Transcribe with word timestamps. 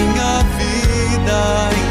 minha 0.00 0.42
vida 0.56 1.89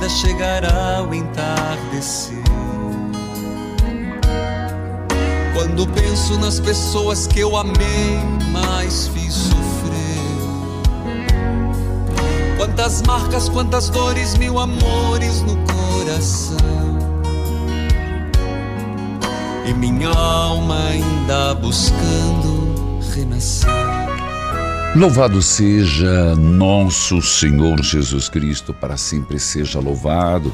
vida 0.00 0.08
chegará 0.08 1.06
o 1.06 1.14
entardecer. 1.14 2.42
Quando 5.52 5.86
penso 5.88 6.38
nas 6.38 6.58
pessoas 6.58 7.26
que 7.26 7.40
eu 7.40 7.54
amei, 7.54 8.18
mas 8.50 9.08
fiz 9.08 9.34
sofrer. 9.34 9.90
Quantas 12.56 13.02
marcas, 13.02 13.48
quantas 13.50 13.90
dores, 13.90 14.38
mil 14.38 14.58
amores 14.58 15.42
no 15.42 15.56
coração. 15.66 16.56
E 19.66 19.74
minha 19.74 20.08
alma 20.08 20.88
ainda 20.88 21.54
buscando 21.56 22.98
renascer. 23.14 23.99
Louvado 24.96 25.40
seja 25.40 26.34
nosso 26.34 27.22
Senhor 27.22 27.80
Jesus 27.80 28.28
Cristo, 28.28 28.74
para 28.74 28.96
sempre 28.96 29.38
seja 29.38 29.78
louvado. 29.78 30.52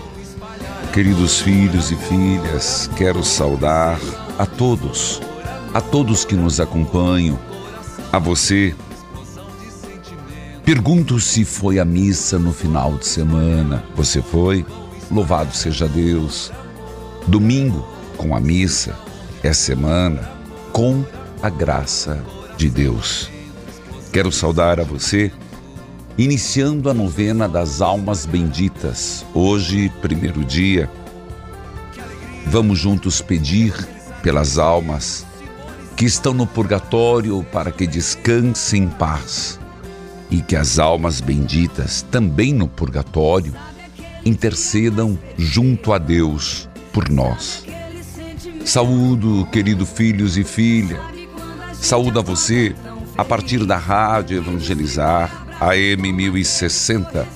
Queridos 0.93 1.41
filhos 1.41 1.91
e 1.91 1.97
filhas, 1.97 2.91
quero 2.97 3.25
saudar 3.25 3.99
a 4.39 4.45
todos, 4.45 5.23
a 5.73 5.81
todos 5.81 6.27
que 6.27 6.35
nos 6.35 6.61
acompanham, 6.61 7.39
a 8.13 8.19
você. 8.19 8.75
Pergunto 10.67 11.19
se 11.19 11.43
foi 11.43 11.79
a 11.79 11.85
missa 11.85 12.39
no 12.39 12.53
final 12.53 12.99
de 12.99 13.07
semana. 13.07 13.83
Você 13.95 14.21
foi? 14.21 14.67
Louvado 15.11 15.57
seja 15.57 15.89
Deus. 15.89 16.53
Domingo 17.27 17.89
com 18.19 18.37
a 18.37 18.41
missa 18.41 18.95
é 19.43 19.55
semana 19.55 20.31
com 20.73 21.03
a 21.43 21.49
graça 21.49 22.23
de 22.59 22.69
Deus. 22.69 23.36
Quero 24.17 24.33
saudar 24.33 24.81
a 24.81 24.83
você, 24.83 25.31
iniciando 26.17 26.89
a 26.89 26.95
novena 26.95 27.47
das 27.47 27.83
almas 27.83 28.25
benditas. 28.25 29.27
Hoje, 29.35 29.93
primeiro 30.01 30.43
dia, 30.43 30.91
vamos 32.47 32.79
juntos 32.79 33.21
pedir 33.21 33.75
pelas 34.23 34.57
almas 34.57 35.27
que 35.95 36.07
estão 36.07 36.33
no 36.33 36.47
purgatório 36.47 37.45
para 37.53 37.71
que 37.71 37.87
descansem 37.87 38.85
em 38.85 38.89
paz 38.89 39.61
e 40.31 40.41
que 40.41 40.57
as 40.57 40.79
almas 40.79 41.21
benditas, 41.21 42.01
também 42.11 42.55
no 42.55 42.67
purgatório, 42.69 43.55
intercedam 44.25 45.19
junto 45.37 45.93
a 45.93 45.99
Deus 45.99 46.71
por 46.91 47.11
nós. 47.11 47.67
Saúdo, 48.65 49.47
querido 49.53 49.85
filhos 49.85 50.39
e 50.39 50.43
filha, 50.43 50.99
saúdo 51.75 52.19
a 52.19 52.23
você 52.23 52.75
a 53.17 53.25
partir 53.25 53.65
da 53.65 53.77
Rádio 53.77 54.37
Evangelizar, 54.39 55.47
AM 55.61 56.13
1060, 56.13 57.27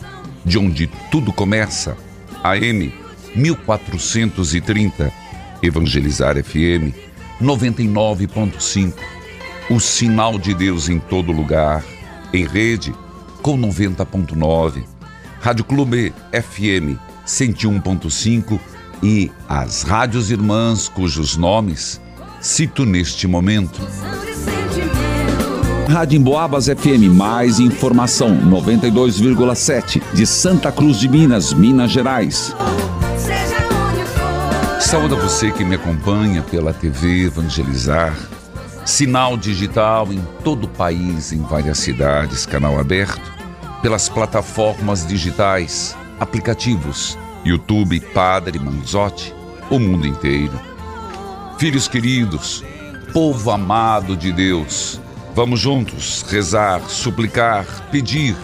de 0.45 0.59
onde 0.59 0.87
tudo 1.11 1.33
começa, 1.33 1.97
AM 2.43 2.93
1430, 3.35 5.13
Evangelizar 5.63 6.43
FM 6.43 6.95
99.5, 7.41 8.95
o 9.71 9.81
sinal 9.81 10.39
de 10.39 10.55
Deus 10.55 10.89
em 10.89 10.99
todo 10.99 11.33
lugar, 11.33 11.83
em 12.33 12.45
rede 12.45 12.95
com 13.43 13.59
90.9, 13.59 14.85
Rádio 15.41 15.65
Clube 15.65 16.13
FM 16.33 16.99
101.5 17.27 18.61
e 19.03 19.31
as 19.49 19.83
rádios 19.83 20.31
irmãs 20.31 20.89
cujos 20.89 21.37
nomes 21.37 22.01
cito 22.41 22.85
neste 22.85 23.27
momento. 23.27 23.81
Rádio 25.91 26.19
Emboabas 26.19 26.67
FM, 26.67 27.13
mais 27.13 27.59
informação 27.59 28.31
92,7 28.49 30.01
de 30.15 30.25
Santa 30.25 30.71
Cruz 30.71 31.01
de 31.01 31.09
Minas, 31.09 31.53
Minas 31.53 31.91
Gerais. 31.91 32.55
Saúde 34.81 35.15
a 35.15 35.19
você 35.19 35.51
que 35.51 35.65
me 35.65 35.75
acompanha 35.75 36.43
pela 36.43 36.73
TV 36.73 37.25
Evangelizar, 37.25 38.17
sinal 38.87 39.37
digital 39.37 40.13
em 40.13 40.23
todo 40.45 40.65
o 40.65 40.69
país, 40.69 41.33
em 41.33 41.43
várias 41.43 41.79
cidades, 41.79 42.47
canal 42.47 42.79
aberto, 42.79 43.33
pelas 43.83 44.09
plataformas 44.09 45.05
digitais, 45.05 45.97
aplicativos, 46.21 47.19
YouTube, 47.45 47.99
Padre 48.15 48.61
Manzotti, 48.61 49.35
o 49.69 49.81
mundo 49.81 50.07
inteiro. 50.07 50.59
Filhos 51.59 51.89
queridos, 51.89 52.63
povo 53.13 53.51
amado 53.51 54.17
de 54.17 54.33
Deus, 54.33 55.01
Vamos 55.35 55.61
juntos 55.61 56.23
rezar, 56.23 56.81
suplicar, 56.89 57.89
pedir, 57.91 58.37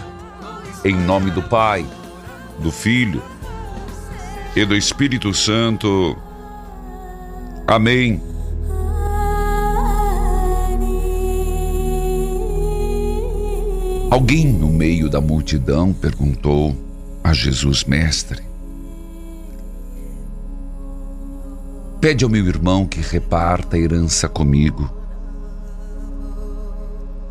em 0.85 0.95
nome 0.95 1.33
do 1.33 1.43
Pai, 1.43 1.85
do 2.61 2.71
Filho 2.71 3.23
e 4.55 4.65
do 4.65 4.75
Espírito 4.75 5.35
Santo. 5.35 6.17
Amém. 7.67 8.23
Alguém 14.09 14.47
no 14.47 14.69
meio 14.69 15.11
da 15.11 15.21
multidão 15.21 15.93
perguntou 15.93 16.75
a 17.23 17.33
Jesus, 17.33 17.85
Mestre: 17.85 18.43
Pede 22.01 22.25
ao 22.25 22.31
meu 22.31 22.47
irmão 22.47 22.87
que 22.87 23.01
reparta 23.01 23.77
a 23.77 23.81
herança 23.81 24.29
comigo. 24.29 24.96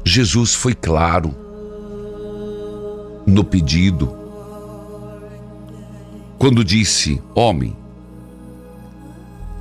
Jesus 0.07 0.53
foi 0.53 0.75
claro 0.75 1.33
no 3.25 3.43
pedido 3.43 4.15
quando 6.37 6.63
disse: 6.63 7.19
Homem, 7.33 7.75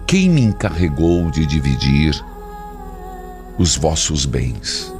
quem 0.07 0.29
me 0.29 0.43
encarregou 0.43 1.31
de 1.31 1.47
dividir 1.47 2.23
os 3.59 3.75
vossos 3.75 4.27
bens? 4.27 4.93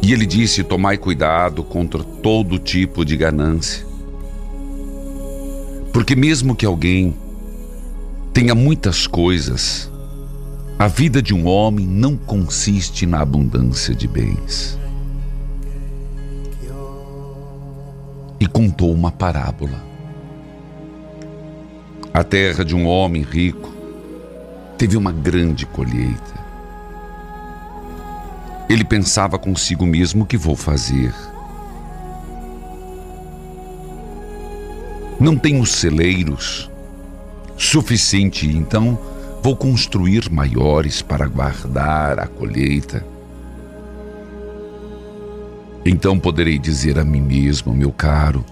E 0.00 0.10
ele 0.10 0.24
disse: 0.24 0.64
Tomai 0.64 0.96
cuidado 0.96 1.62
contra 1.62 2.02
todo 2.02 2.58
tipo 2.58 3.04
de 3.04 3.14
ganância. 3.14 3.84
Porque, 5.92 6.16
mesmo 6.16 6.56
que 6.56 6.64
alguém 6.64 7.14
tenha 8.32 8.54
muitas 8.54 9.06
coisas, 9.06 9.89
a 10.80 10.88
vida 10.88 11.20
de 11.20 11.34
um 11.34 11.46
homem 11.46 11.86
não 11.86 12.16
consiste 12.16 13.04
na 13.04 13.20
abundância 13.20 13.94
de 13.94 14.08
bens. 14.08 14.78
E 18.40 18.46
contou 18.46 18.90
uma 18.90 19.12
parábola. 19.12 19.78
A 22.14 22.24
terra 22.24 22.64
de 22.64 22.74
um 22.74 22.86
homem 22.86 23.20
rico 23.20 23.70
teve 24.78 24.96
uma 24.96 25.12
grande 25.12 25.66
colheita. 25.66 26.40
Ele 28.66 28.82
pensava 28.82 29.38
consigo 29.38 29.84
mesmo: 29.84 30.22
o 30.24 30.26
que 30.26 30.38
vou 30.38 30.56
fazer? 30.56 31.14
Não 35.20 35.36
tenho 35.36 35.66
celeiros 35.66 36.70
suficiente, 37.58 38.46
então 38.46 38.98
vou 39.42 39.56
construir 39.56 40.30
maiores 40.30 41.00
para 41.02 41.26
guardar 41.26 42.18
a 42.18 42.26
colheita. 42.26 43.04
Então 45.84 46.18
poderei 46.18 46.58
dizer 46.58 46.98
a 46.98 47.04
mim 47.04 47.22
mesmo, 47.22 47.72
meu 47.72 47.90
caro, 47.90 48.44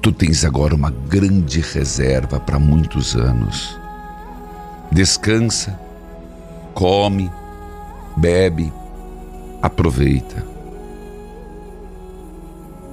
tu 0.00 0.12
tens 0.12 0.44
agora 0.44 0.74
uma 0.74 0.90
grande 0.90 1.60
reserva 1.60 2.38
para 2.38 2.58
muitos 2.58 3.16
anos. 3.16 3.78
Descansa, 4.90 5.78
come, 6.72 7.30
bebe, 8.16 8.72
aproveita. 9.60 10.46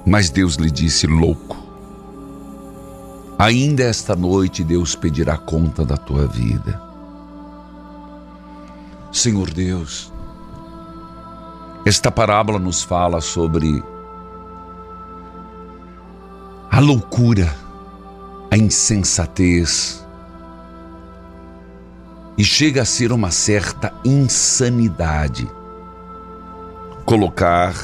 Mas 0.04 0.30
Deus 0.30 0.56
lhe 0.56 0.70
disse: 0.70 1.06
louco, 1.06 1.59
ainda 3.40 3.84
esta 3.84 4.14
noite 4.14 4.62
Deus 4.62 4.94
pedirá 4.94 5.38
conta 5.38 5.82
da 5.82 5.96
tua 5.96 6.26
vida. 6.26 6.78
Senhor 9.10 9.50
Deus, 9.50 10.12
esta 11.86 12.10
parábola 12.10 12.58
nos 12.58 12.82
fala 12.82 13.22
sobre 13.22 13.82
a 16.70 16.80
loucura, 16.80 17.56
a 18.50 18.58
insensatez, 18.58 20.06
e 22.36 22.44
chega 22.44 22.82
a 22.82 22.84
ser 22.84 23.10
uma 23.10 23.30
certa 23.30 23.90
insanidade 24.04 25.50
colocar 27.06 27.74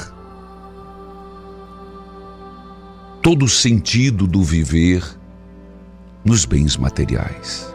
todo 3.23 3.45
o 3.45 3.49
sentido 3.49 4.27
do 4.27 4.43
viver 4.43 5.16
nos 6.27 6.43
bens 6.43 6.75
materiais. 6.75 7.73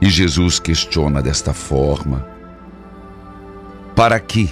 E 0.00 0.08
Jesus 0.08 0.58
questiona 0.58 1.20
desta 1.20 1.52
forma: 1.52 2.26
para 3.94 4.18
que 4.18 4.50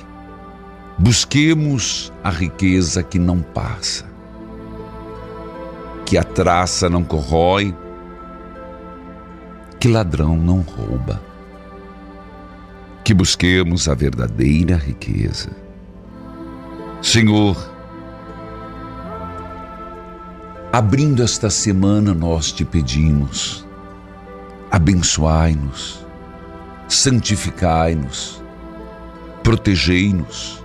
busquemos 0.99 2.13
a 2.23 2.29
riqueza 2.29 3.03
que 3.03 3.19
não 3.19 3.41
passa, 3.41 4.05
que 6.05 6.19
a 6.19 6.23
traça 6.23 6.91
não 6.91 7.03
corrói, 7.03 7.75
que 9.81 9.89
ladrão 9.89 10.37
não 10.37 10.61
rouba. 10.61 11.23
Que 13.03 13.15
busquemos 13.15 13.89
a 13.89 13.95
verdadeira 13.95 14.77
riqueza. 14.77 15.51
Senhor, 17.01 17.57
abrindo 20.73 21.23
esta 21.23 21.51
semana, 21.51 22.15
nós 22.15 22.53
te 22.53 22.65
pedimos, 22.65 23.67
abençoai-nos, 24.71 26.05
santificai-nos, 26.89 28.43
protegei-nos. 29.43 30.63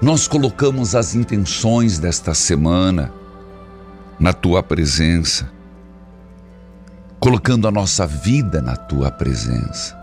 Nós 0.00 0.28
colocamos 0.28 0.94
as 0.94 1.14
intenções 1.14 1.98
desta 1.98 2.34
semana 2.34 3.12
na 4.18 4.32
tua 4.32 4.62
presença 4.62 5.58
colocando 7.20 7.66
a 7.66 7.70
nossa 7.70 8.06
vida 8.06 8.62
na 8.62 8.76
tua 8.76 9.10
presença, 9.10 9.98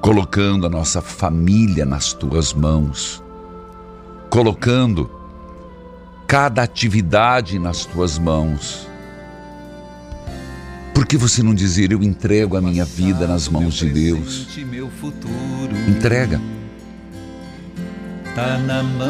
colocando 0.00 0.66
a 0.66 0.70
nossa 0.70 1.00
família 1.00 1.84
nas 1.86 2.12
tuas 2.12 2.52
mãos, 2.52 3.22
colocando 4.28 5.08
cada 6.28 6.62
atividade 6.62 7.58
nas 7.58 7.86
tuas 7.86 8.18
mãos. 8.18 8.86
Por 10.92 11.06
que 11.06 11.16
você 11.16 11.42
não 11.42 11.54
dizer 11.54 11.90
eu 11.90 12.02
entrego 12.02 12.54
a 12.54 12.60
minha 12.60 12.84
vida 12.84 13.26
nas 13.26 13.48
mãos 13.48 13.74
de 13.74 13.88
Deus? 13.88 14.46
Entrega. 15.88 16.38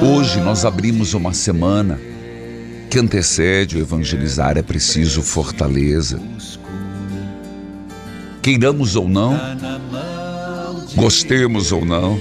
Hoje 0.01 0.41
nós 0.41 0.65
abrimos 0.65 1.13
uma 1.13 1.35
semana 1.35 1.99
que 2.89 3.01
antecede 3.01 3.77
o 3.77 3.81
evangelizar 3.81 4.57
é 4.57 4.63
preciso 4.63 5.21
fortaleza. 5.21 6.23
Queiramos 8.41 8.95
ou 8.95 9.09
não, 9.09 9.37
gostemos 10.95 11.73
ou 11.73 11.85
não, 11.85 12.19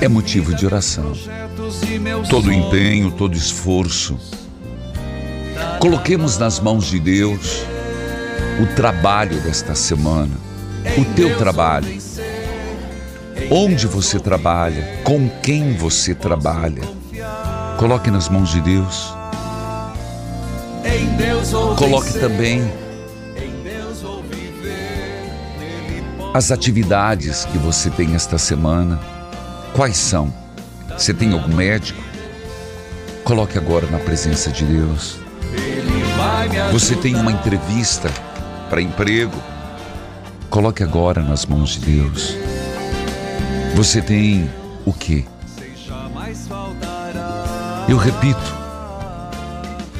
é 0.00 0.08
motivo 0.08 0.52
de 0.52 0.66
oração. 0.66 1.14
Todo 2.28 2.52
empenho, 2.52 3.10
todo 3.10 3.36
esforço. 3.36 4.18
Coloquemos 5.80 6.38
nas 6.38 6.60
mãos 6.60 6.86
de 6.86 6.98
Deus 6.98 7.62
o 8.62 8.74
trabalho 8.74 9.40
desta 9.40 9.74
semana, 9.74 10.34
o 10.98 11.04
teu 11.14 11.36
trabalho. 11.36 11.88
Onde 13.50 13.86
você 13.86 14.18
trabalha, 14.18 15.00
com 15.04 15.28
quem 15.42 15.74
você 15.74 16.14
trabalha 16.14 16.96
Coloque 17.78 18.10
nas 18.10 18.30
mãos 18.30 18.48
de 18.50 18.60
Deus. 18.62 19.14
Coloque 21.76 22.18
também 22.18 22.62
as 26.32 26.50
atividades 26.50 27.44
que 27.44 27.58
você 27.58 27.90
tem 27.90 28.14
esta 28.14 28.38
semana. 28.38 28.98
Quais 29.74 29.98
são? 29.98 30.32
Você 30.96 31.12
tem 31.12 31.32
algum 31.32 31.54
médico? 31.54 32.00
Coloque 33.22 33.58
agora 33.58 33.86
na 33.90 33.98
presença 33.98 34.50
de 34.50 34.64
Deus. 34.64 35.18
Você 36.72 36.96
tem 36.96 37.14
uma 37.14 37.32
entrevista 37.32 38.10
para 38.70 38.80
emprego? 38.80 39.36
Coloque 40.48 40.82
agora 40.82 41.22
nas 41.22 41.44
mãos 41.44 41.70
de 41.70 41.80
Deus. 41.80 42.36
Você 43.74 44.00
tem 44.00 44.50
o 44.84 44.92
que? 44.92 45.26
Eu 47.88 47.96
repito, 47.98 48.56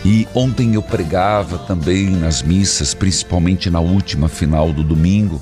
e 0.04 0.26
ontem 0.34 0.74
eu 0.74 0.82
pregava 0.82 1.58
também 1.58 2.10
nas 2.10 2.42
missas, 2.42 2.94
principalmente 2.94 3.68
na 3.68 3.80
última 3.80 4.28
final 4.28 4.72
do 4.72 4.82
domingo, 4.82 5.40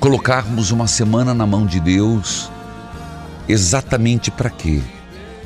colocarmos 0.00 0.70
uma 0.70 0.86
semana 0.86 1.32
na 1.32 1.46
mão 1.46 1.64
de 1.64 1.80
Deus, 1.80 2.50
exatamente 3.48 4.30
para 4.30 4.50
quê? 4.50 4.80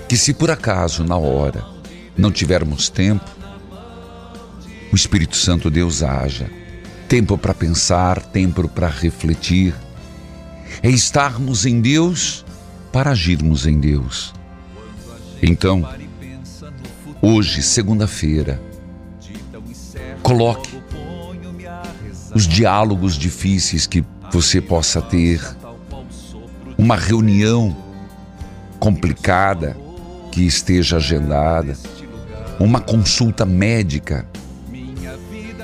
Que 0.08 0.16
se 0.16 0.32
por 0.32 0.50
acaso, 0.50 1.04
na 1.04 1.16
hora, 1.16 1.64
não 2.16 2.30
tivermos 2.30 2.88
tempo, 2.88 3.24
o 4.92 4.96
Espírito 4.96 5.36
Santo 5.36 5.70
Deus 5.70 6.02
haja. 6.02 6.50
Tempo 7.08 7.36
para 7.38 7.54
pensar, 7.54 8.22
tempo 8.22 8.68
para 8.68 8.88
refletir. 8.88 9.74
É 10.82 10.90
estarmos 10.90 11.66
em 11.66 11.80
Deus 11.80 12.44
para 12.92 13.10
agirmos 13.10 13.66
em 13.66 13.78
Deus. 13.78 14.32
Então, 15.42 15.88
hoje, 17.20 17.62
segunda-feira, 17.62 18.60
coloque 20.22 20.78
os 22.34 22.46
diálogos 22.46 23.16
difíceis 23.16 23.86
que 23.86 24.04
você 24.32 24.60
possa 24.60 25.00
ter, 25.00 25.40
uma 26.76 26.96
reunião 26.96 27.87
complicada 28.78 29.76
que 30.30 30.42
esteja 30.46 30.96
agendada, 30.96 31.76
uma 32.58 32.80
consulta 32.80 33.44
médica 33.44 34.26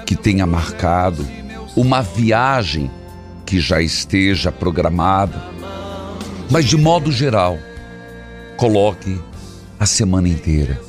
que 0.07 0.17
tenha 0.17 0.47
marcado, 0.47 1.27
uma 1.77 2.03
viagem 2.03 2.91
que 3.45 3.61
já 3.61 3.81
esteja 3.81 4.53
programada. 4.53 5.43
Mas 6.51 6.67
de 6.67 6.77
modo 6.77 7.11
geral, 7.11 7.59
coloque 8.57 9.21
a 9.79 9.87
semana 9.87 10.29
inteira, 10.29 10.81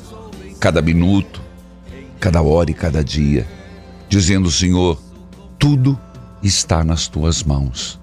cada 0.60 0.80
minuto, 0.80 1.40
cada 2.20 2.42
hora 2.42 2.70
e 2.70 2.74
cada 2.74 3.02
dia, 3.02 3.46
dizendo: 4.08 4.50
Senhor, 4.50 5.00
tudo 5.58 5.98
está 6.42 6.84
nas 6.84 7.08
tuas 7.08 7.42
mãos, 7.42 7.98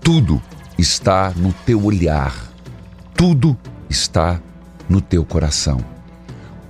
tudo 0.00 0.42
está 0.78 1.32
no 1.36 1.52
teu 1.52 1.84
olhar, 1.84 2.49
tudo 3.20 3.54
está 3.90 4.40
no 4.88 4.98
teu 4.98 5.26
coração. 5.26 5.84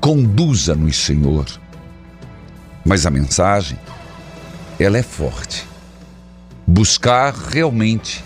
Conduza-nos, 0.01 0.97
Senhor. 0.97 1.47
Mas 2.85 3.07
a 3.07 3.11
mensagem, 3.11 3.79
ela 4.77 4.99
é 4.99 5.03
forte. 5.05 5.65
Buscar 6.67 7.33
realmente 7.33 8.25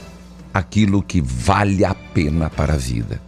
aquilo 0.55 1.03
que 1.03 1.21
vale 1.21 1.85
a 1.85 1.95
pena 1.95 2.49
para 2.49 2.73
a 2.73 2.79
vida 2.79 3.21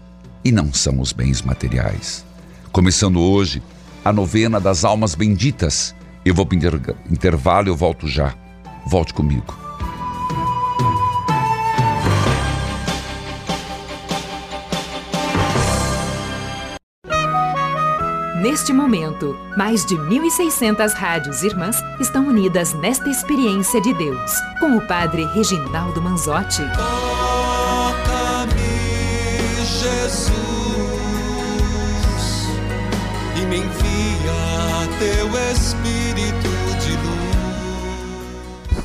e 0.43 0.51
não 0.51 0.73
são 0.73 0.99
os 0.99 1.13
bens 1.13 1.43
materiais. 1.43 2.25
Começando 2.73 3.21
hoje 3.21 3.63
a 4.03 4.11
novena 4.15 4.59
das 4.59 4.83
almas 4.83 5.15
benditas. 5.15 5.95
Eu 6.25 6.35
vou 6.35 6.47
para 6.47 6.57
intervalo, 7.11 7.69
eu 7.69 7.77
volto 7.77 8.09
já. 8.09 8.35
Volte 8.87 9.13
comigo. 9.13 9.66
Neste 18.49 18.73
momento, 18.73 19.37
mais 19.57 19.85
de 19.85 19.97
1.600 19.97 20.93
rádios 20.93 21.43
irmãs 21.43 21.83
estão 21.99 22.29
unidas 22.29 22.75
nesta 22.75 23.11
experiência 23.11 23.81
de 23.81 23.93
Deus, 23.93 24.31
com 24.61 24.77
o 24.77 24.87
Padre 24.87 25.25
Reginaldo 25.25 26.01
Manzotti. 26.01 26.63
Toca-me, 26.77 28.53
Jesus, 29.65 30.31
e 33.35 33.41
me 33.47 33.57
envia 33.57 34.87
teu 35.01 35.27
Espírito 35.51 36.49
de 36.79 36.93
luz. 38.79 38.85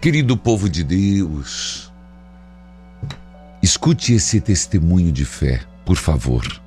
Querido 0.00 0.38
povo 0.38 0.70
de 0.70 0.82
Deus, 0.82 1.92
escute 3.62 4.14
esse 4.14 4.40
testemunho 4.40 5.12
de 5.12 5.26
fé, 5.26 5.60
por 5.84 5.98
favor. 5.98 6.61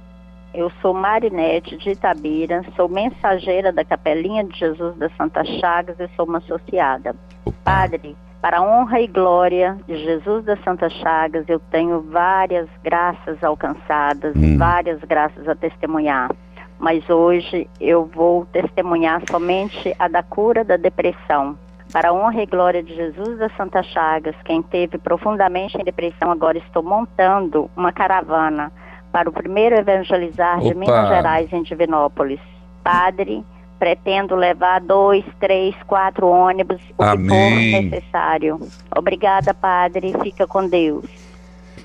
Eu 0.55 0.71
sou 0.81 0.93
Marinete 0.93 1.75
de 1.75 1.89
Itabira, 1.89 2.63
sou 2.77 2.87
mensageira 2.87 3.73
da 3.73 3.83
Capelinha 3.83 4.41
de 4.45 4.57
Jesus 4.57 4.95
da 4.95 5.09
Santa 5.17 5.43
Chagas 5.43 5.99
e 5.99 6.07
sou 6.15 6.25
uma 6.25 6.37
associada. 6.37 7.13
Padre, 7.61 8.15
para 8.41 8.59
a 8.59 8.61
honra 8.61 9.01
e 9.01 9.07
glória 9.07 9.77
de 9.85 9.97
Jesus 9.97 10.45
da 10.45 10.55
Santa 10.63 10.89
Chagas, 10.89 11.43
eu 11.49 11.59
tenho 11.59 11.99
várias 12.03 12.69
graças 12.81 13.43
alcançadas, 13.43 14.33
Hum. 14.33 14.57
várias 14.57 15.01
graças 15.01 15.45
a 15.45 15.55
testemunhar. 15.55 16.31
Mas 16.79 17.09
hoje 17.09 17.69
eu 17.81 18.05
vou 18.05 18.45
testemunhar 18.45 19.21
somente 19.29 19.93
a 19.99 20.07
da 20.07 20.23
cura 20.23 20.63
da 20.63 20.77
depressão. 20.77 21.57
Para 21.91 22.09
a 22.09 22.13
honra 22.13 22.43
e 22.43 22.45
glória 22.45 22.81
de 22.81 22.95
Jesus 22.95 23.37
da 23.37 23.49
Santa 23.57 23.83
Chagas, 23.83 24.35
quem 24.45 24.61
teve 24.61 24.97
profundamente 24.99 25.77
em 25.77 25.83
depressão, 25.83 26.31
agora 26.31 26.57
estou 26.57 26.81
montando 26.81 27.69
uma 27.75 27.91
caravana 27.91 28.71
para 29.15 29.29
o 29.29 29.31
primeiro 29.31 29.77
evangelizar 29.77 30.59
de 30.59 30.71
Opa. 30.71 30.77
Minas 30.77 31.07
Gerais 31.07 31.53
em 31.53 31.63
Divinópolis. 31.63 32.41
Padre, 32.83 33.45
pretendo 33.79 34.35
levar 34.35 34.81
dois, 34.81 35.23
três, 35.39 35.73
quatro 35.87 36.27
ônibus, 36.27 36.81
o 36.97 37.01
que 37.01 37.09
Amém. 37.09 37.71
for 37.71 37.81
necessário. 37.83 38.59
Obrigada, 38.93 39.53
Padre. 39.53 40.13
Fica 40.21 40.45
com 40.45 40.67
Deus. 40.67 41.05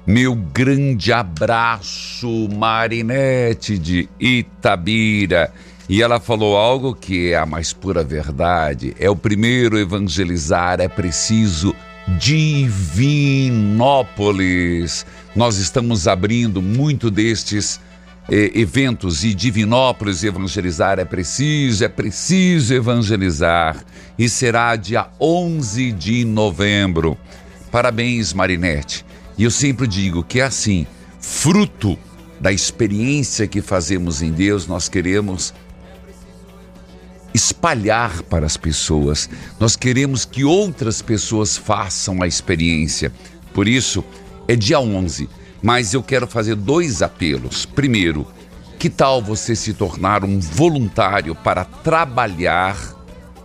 Meu 0.05 0.35
grande 0.35 1.13
abraço, 1.13 2.49
Marinete 2.53 3.79
de 3.79 4.09
Itabira. 4.19 5.53
E 5.89 6.03
ela 6.03 6.19
falou 6.19 6.57
algo 6.57 6.97
que 6.97 7.33
é 7.33 7.37
a 7.37 7.47
mais 7.47 7.73
pura 7.73 8.03
verdade. 8.03 8.93
É 8.99 9.09
o 9.09 9.15
primeiro 9.15 9.79
evangelizar, 9.79 10.81
é 10.81 10.89
preciso 10.89 11.77
Divinópolis. 12.19 13.55
Nós 15.35 15.59
estamos 15.59 16.09
abrindo 16.09 16.61
muito 16.63 17.11
destes 17.11 17.81
eh, 18.31 18.51
eventos 18.55 19.25
e 19.25 19.35
Divinópolis 19.35 20.23
evangelizar 20.25 20.99
é 20.99 21.05
preciso, 21.05 21.85
é 21.85 21.89
preciso 21.89 22.75
evangelizar. 22.75 23.85
E 24.19 24.29
será 24.29 24.77
dia 24.77 25.09
11 25.21 25.93
de 25.93 26.25
novembro. 26.25 27.17
Parabéns, 27.71 28.33
Marinete. 28.33 29.05
E 29.39 29.45
eu 29.45 29.51
sempre 29.51 29.87
digo 29.87 30.23
que 30.23 30.41
é 30.41 30.45
assim, 30.45 30.87
fruto 31.21 31.99
da 32.41 32.53
experiência 32.53 33.47
que 33.47 33.61
fazemos 33.61 34.23
em 34.23 34.33
Deus, 34.33 34.67
nós 34.67 34.89
queremos 34.89 35.53
espalhar 37.35 38.23
para 38.23 38.47
as 38.47 38.57
pessoas. 38.57 39.29
Nós 39.59 39.77
queremos 39.77 40.25
que 40.25 40.45
outras 40.45 41.01
pessoas 41.01 41.57
façam 41.57 42.23
a 42.23 42.27
experiência. 42.27 43.13
Por 43.53 43.69
isso, 43.69 44.05
é 44.49 44.57
dia 44.57 44.81
11, 44.81 45.29
mas 45.63 45.95
eu 45.95 46.03
quero 46.03 46.27
fazer 46.27 46.55
dois 46.55 47.03
apelos. 47.03 47.65
Primeiro, 47.65 48.27
que 48.79 48.89
tal 48.89 49.23
você 49.23 49.55
se 49.55 49.75
tornar 49.75 50.25
um 50.25 50.41
voluntário 50.41 51.35
para 51.35 51.65
trabalhar 51.65 52.77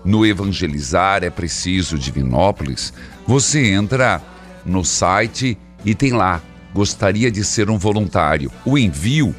no 0.03 0.25
Evangelizar 0.25 1.23
é 1.23 1.29
Preciso 1.29 1.97
Divinópolis? 1.97 2.93
Você 3.27 3.71
entra 3.71 4.21
no 4.65 4.83
site 4.83 5.57
e 5.83 5.93
tem 5.93 6.11
lá, 6.11 6.41
gostaria 6.73 7.29
de 7.29 7.43
ser 7.43 7.69
um 7.69 7.77
voluntário. 7.77 8.51
O 8.65 8.77
envio 8.77 9.35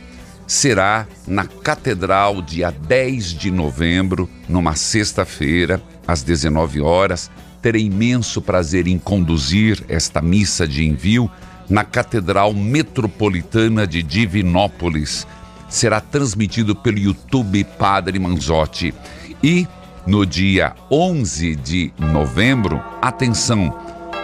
será 0.47 1.07
na 1.27 1.45
Catedral, 1.45 2.41
dia 2.41 2.71
10 2.71 3.33
de 3.33 3.51
novembro, 3.51 4.29
numa 4.49 4.75
sexta-feira, 4.75 5.83
às 6.07 6.23
19 6.23 6.81
horas. 6.81 7.31
Terei 7.61 7.87
imenso 7.87 8.41
prazer 8.41 8.87
em 8.87 8.99
conduzir 8.99 9.83
esta 9.89 10.23
missa 10.23 10.67
de 10.69 10.87
envio 10.87 11.31
na 11.69 11.83
Catedral 11.83 12.53
Metropolitana 12.55 13.87
de 13.87 14.03
Divinópolis. 14.03 15.27
Será 15.69 16.01
transmitido 16.01 16.77
pelo 16.77 16.99
YouTube 16.99 17.65
Padre 17.77 18.19
Manzotti. 18.19 18.95
E 19.43 19.67
no 20.07 20.25
dia 20.25 20.75
11 20.89 21.57
de 21.57 21.93
novembro, 21.99 22.81
atenção, 23.03 23.77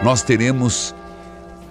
nós 0.05 0.23
teremos 0.23 0.95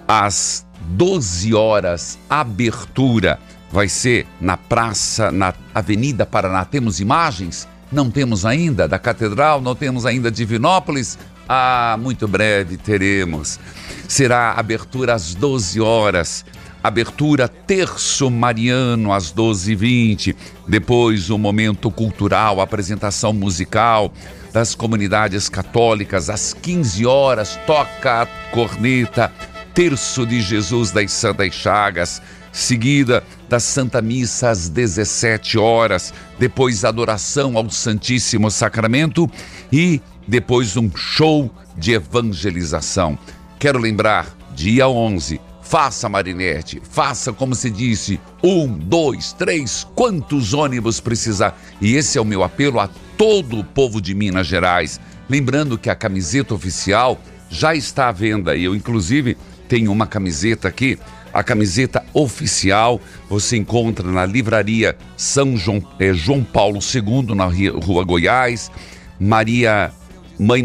às 0.06 0.66
12 0.90 1.54
horas 1.54 2.18
abertura 2.28 3.38
vai 3.72 3.88
ser 3.88 4.26
na 4.38 4.56
praça, 4.56 5.32
na 5.32 5.54
Avenida 5.74 6.26
Paraná. 6.26 6.64
Temos 6.64 7.00
imagens? 7.00 7.66
Não 7.90 8.10
temos 8.10 8.44
ainda 8.44 8.86
da 8.86 8.98
Catedral, 8.98 9.60
não 9.60 9.74
temos 9.74 10.04
ainda 10.04 10.30
Divinópolis. 10.30 11.18
Ah, 11.48 11.96
muito 11.98 12.28
breve 12.28 12.76
teremos. 12.76 13.58
Será 14.06 14.52
abertura 14.52 15.14
às 15.14 15.34
12 15.34 15.80
horas. 15.80 16.44
Abertura 16.84 17.48
terço 17.48 18.30
mariano 18.30 19.12
às 19.12 19.32
12h20. 19.32 20.34
Depois 20.68 21.30
o 21.30 21.38
momento 21.38 21.90
cultural, 21.90 22.60
apresentação 22.60 23.32
musical 23.32 24.12
das 24.52 24.74
comunidades 24.74 25.48
católicas 25.48 26.28
às 26.28 26.52
15 26.52 27.06
horas. 27.06 27.58
Toca 27.66 28.22
a 28.22 28.26
corneta. 28.52 29.32
Terço 29.74 30.26
de 30.26 30.42
Jesus 30.42 30.90
das 30.90 31.10
Santas 31.12 31.54
Chagas 31.54 32.20
seguida 32.52 33.24
da 33.48 33.58
Santa 33.58 34.02
Missa 34.02 34.50
às 34.50 34.68
17 34.68 35.58
horas, 35.58 36.12
depois 36.38 36.84
adoração 36.84 37.56
ao 37.56 37.68
Santíssimo 37.70 38.50
Sacramento 38.50 39.28
e 39.72 40.00
depois 40.28 40.76
um 40.76 40.90
show 40.94 41.50
de 41.76 41.92
evangelização. 41.92 43.18
Quero 43.58 43.78
lembrar, 43.78 44.36
dia 44.54 44.86
11, 44.88 45.40
faça 45.62 46.08
Marinete, 46.08 46.82
faça 46.84 47.32
como 47.32 47.54
se 47.54 47.70
disse, 47.70 48.20
um, 48.42 48.66
dois, 48.66 49.32
três, 49.32 49.86
quantos 49.94 50.52
ônibus 50.52 51.00
precisar. 51.00 51.58
E 51.80 51.94
esse 51.94 52.18
é 52.18 52.20
o 52.20 52.26
meu 52.26 52.42
apelo 52.42 52.78
a 52.78 52.88
todo 53.16 53.58
o 53.58 53.64
povo 53.64 54.00
de 54.00 54.14
Minas 54.14 54.46
Gerais. 54.46 55.00
Lembrando 55.30 55.78
que 55.78 55.88
a 55.88 55.94
camiseta 55.94 56.54
oficial 56.54 57.18
já 57.48 57.74
está 57.74 58.08
à 58.08 58.12
venda 58.12 58.54
e 58.54 58.64
eu, 58.64 58.74
inclusive, 58.74 59.36
tenho 59.68 59.90
uma 59.90 60.06
camiseta 60.06 60.68
aqui 60.68 60.98
a 61.32 61.42
camiseta 61.42 62.04
oficial 62.12 63.00
você 63.28 63.56
encontra 63.56 64.10
na 64.10 64.26
livraria 64.26 64.96
São 65.16 65.56
João, 65.56 65.82
eh, 65.98 66.12
João 66.12 66.44
Paulo 66.44 66.78
II, 66.78 67.34
na 67.34 67.46
Rua 67.46 68.04
Goiás, 68.04 68.70
Maria 69.18 69.92
Mãe 70.38 70.64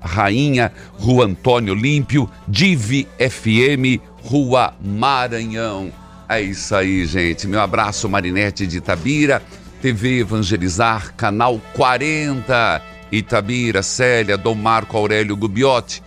Rainha, 0.00 0.72
Rua 0.98 1.26
Antônio 1.26 1.72
Olímpio, 1.72 2.30
Divi 2.46 3.08
FM, 3.18 4.00
Rua 4.22 4.74
Maranhão. 4.80 5.92
É 6.28 6.40
isso 6.40 6.74
aí, 6.74 7.06
gente. 7.06 7.46
Meu 7.46 7.60
abraço, 7.60 8.08
Marinete 8.08 8.66
de 8.66 8.78
Itabira, 8.78 9.42
TV 9.80 10.20
Evangelizar, 10.20 11.14
canal 11.16 11.60
40, 11.74 12.82
Itabira, 13.10 13.82
Célia, 13.82 14.36
Dom 14.36 14.54
Marco 14.54 14.96
Aurélio 14.96 15.36
Gubiotti, 15.36 16.02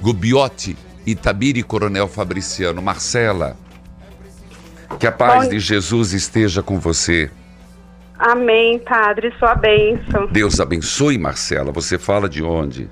Gubiotti, 0.00 0.76
Itabira 1.12 1.58
e 1.58 1.62
Coronel 1.62 2.08
Fabriciano. 2.08 2.80
Marcela, 2.82 3.56
que 4.98 5.06
a 5.06 5.12
paz 5.12 5.44
Bom- 5.44 5.50
de 5.50 5.58
Jesus 5.60 6.12
esteja 6.12 6.62
com 6.62 6.78
você. 6.78 7.30
Amém, 8.18 8.78
Padre, 8.80 9.32
sua 9.38 9.54
bênção. 9.54 10.26
Deus 10.26 10.58
abençoe, 10.58 11.16
Marcela. 11.18 11.70
Você 11.70 11.98
fala 11.98 12.28
de 12.28 12.42
onde? 12.42 12.90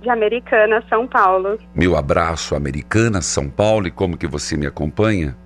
De 0.00 0.08
Americana, 0.08 0.82
São 0.88 1.06
Paulo. 1.06 1.58
Meu 1.74 1.96
abraço, 1.96 2.54
Americana, 2.54 3.20
São 3.20 3.50
Paulo, 3.50 3.88
e 3.88 3.90
como 3.90 4.16
que 4.16 4.26
você 4.28 4.56
me 4.56 4.66
acompanha? 4.66 5.36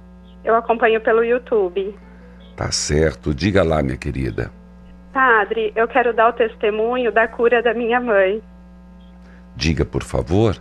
Eu 0.45 0.55
acompanho 0.55 1.00
pelo 1.00 1.25
YouTube. 1.25 1.97
Tá 2.55 2.71
certo, 2.71 3.33
diga 3.35 3.62
lá, 3.62 3.83
minha 3.83 3.97
querida. 3.97 4.52
Padre, 5.14 5.73
eu 5.75 5.88
quero 5.88 6.12
dar 6.14 6.29
o 6.29 6.33
testemunho 6.35 7.11
da 7.11 7.26
cura 7.26 7.62
da 7.62 7.73
minha 7.73 8.00
mãe. 8.00 8.43
Diga, 9.57 9.85
por 9.85 10.02
favor. 10.02 10.57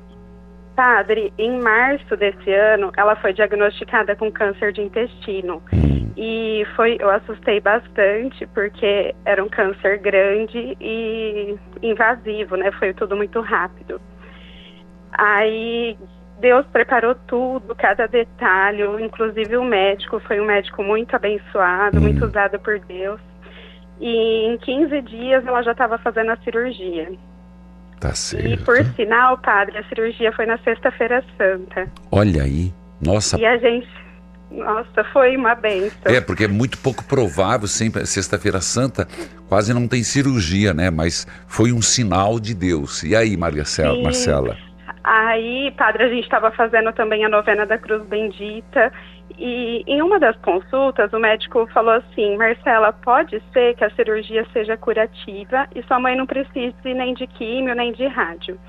Padre, 0.76 1.34
em 1.38 1.62
março 1.62 2.16
desse 2.16 2.52
ano, 2.52 2.92
ela 2.98 3.16
foi 3.16 3.34
diagnosticada 3.34 4.16
com 4.16 4.32
câncer 4.32 4.72
de 4.72 4.82
intestino. 4.82 5.62
E 6.18 6.66
foi, 6.76 6.98
eu 7.00 7.10
assustei 7.10 7.60
bastante, 7.60 8.46
porque 8.48 9.16
era 9.26 9.44
um 9.44 9.50
câncer 9.50 9.98
grande 10.00 10.78
e 10.80 11.58
invasivo, 11.82 12.56
né? 12.56 12.72
Foi 12.74 12.94
tudo 12.94 13.16
muito 13.16 13.40
rápido. 13.42 14.02
Aí 15.12 15.98
Deus 16.40 16.66
preparou 16.68 17.16
tudo, 17.28 17.76
cada 17.76 18.08
detalhe, 18.08 18.84
inclusive 19.04 19.58
o 19.58 19.64
médico, 19.64 20.20
foi 20.22 20.40
um 20.40 20.46
médico 20.46 20.84
muito 20.84 21.16
abençoado, 21.16 22.02
muito 22.02 22.26
usado 22.26 22.60
por 22.60 22.80
Deus. 22.80 23.22
E 24.00 24.48
em 24.48 24.58
15 24.58 25.02
dias 25.02 25.46
ela 25.46 25.62
já 25.62 25.74
estava 25.74 25.98
fazendo 26.00 26.32
a 26.32 26.38
cirurgia. 26.38 27.12
Tá 28.02 28.16
certo. 28.16 28.48
E 28.48 28.58
por 28.58 28.84
sinal, 28.96 29.38
padre, 29.38 29.78
a 29.78 29.84
cirurgia 29.84 30.32
foi 30.32 30.48
na 30.48 30.58
sexta-feira 30.58 31.24
santa. 31.38 31.88
Olha 32.12 32.42
aí. 32.42 32.74
Nossa. 33.00 33.40
E 33.40 33.46
a 33.46 33.58
gente. 33.58 33.88
Nossa, 34.50 35.04
foi 35.14 35.38
uma 35.38 35.54
benção. 35.54 36.12
É, 36.12 36.20
porque 36.20 36.46
é 36.46 36.48
muito 36.48 36.80
pouco 36.80 37.04
provável, 37.06 37.68
sempre, 37.68 38.06
sexta-feira 38.08 38.60
santa, 38.60 39.08
quase 39.48 39.72
não 39.74 39.88
tem 39.88 40.04
cirurgia, 40.04 40.74
né? 40.74 40.90
Mas 40.90 41.28
foi 41.48 41.72
um 41.72 41.82
sinal 41.82 42.40
de 42.40 42.56
Deus. 42.56 43.04
E 43.04 43.16
aí, 43.16 43.38
Marcela? 43.38 43.96
Sim. 43.96 44.04
Marcela? 44.04 44.58
Aí, 45.04 45.72
padre, 45.78 46.04
a 46.04 46.10
gente 46.10 46.24
estava 46.24 46.52
fazendo 46.52 46.92
também 46.94 47.24
a 47.24 47.30
novena 47.30 47.68
da 47.68 47.78
Cruz 47.78 48.04
Bendita. 48.08 48.92
E 49.38 49.84
em 49.88 50.02
uma 50.02 50.20
das 50.20 50.36
consultas, 50.38 51.12
o 51.14 51.20
médico 51.20 51.68
falou 51.74 51.94
assim: 51.94 52.38
Marcela, 52.38 52.94
pode 52.94 53.42
ser 53.54 53.76
que 53.76 53.84
a 53.84 53.90
cirurgia 53.92 54.46
seja 54.54 54.78
curativa 54.78 55.68
e 55.76 55.84
sua 55.84 56.00
mãe 56.00 56.16
não 56.16 56.26
precise 56.26 56.76
nem 56.84 57.14
de 57.14 57.28
químio 57.28 57.76
nem 57.76 57.92
de 57.94 58.08
rádio. 58.08 58.60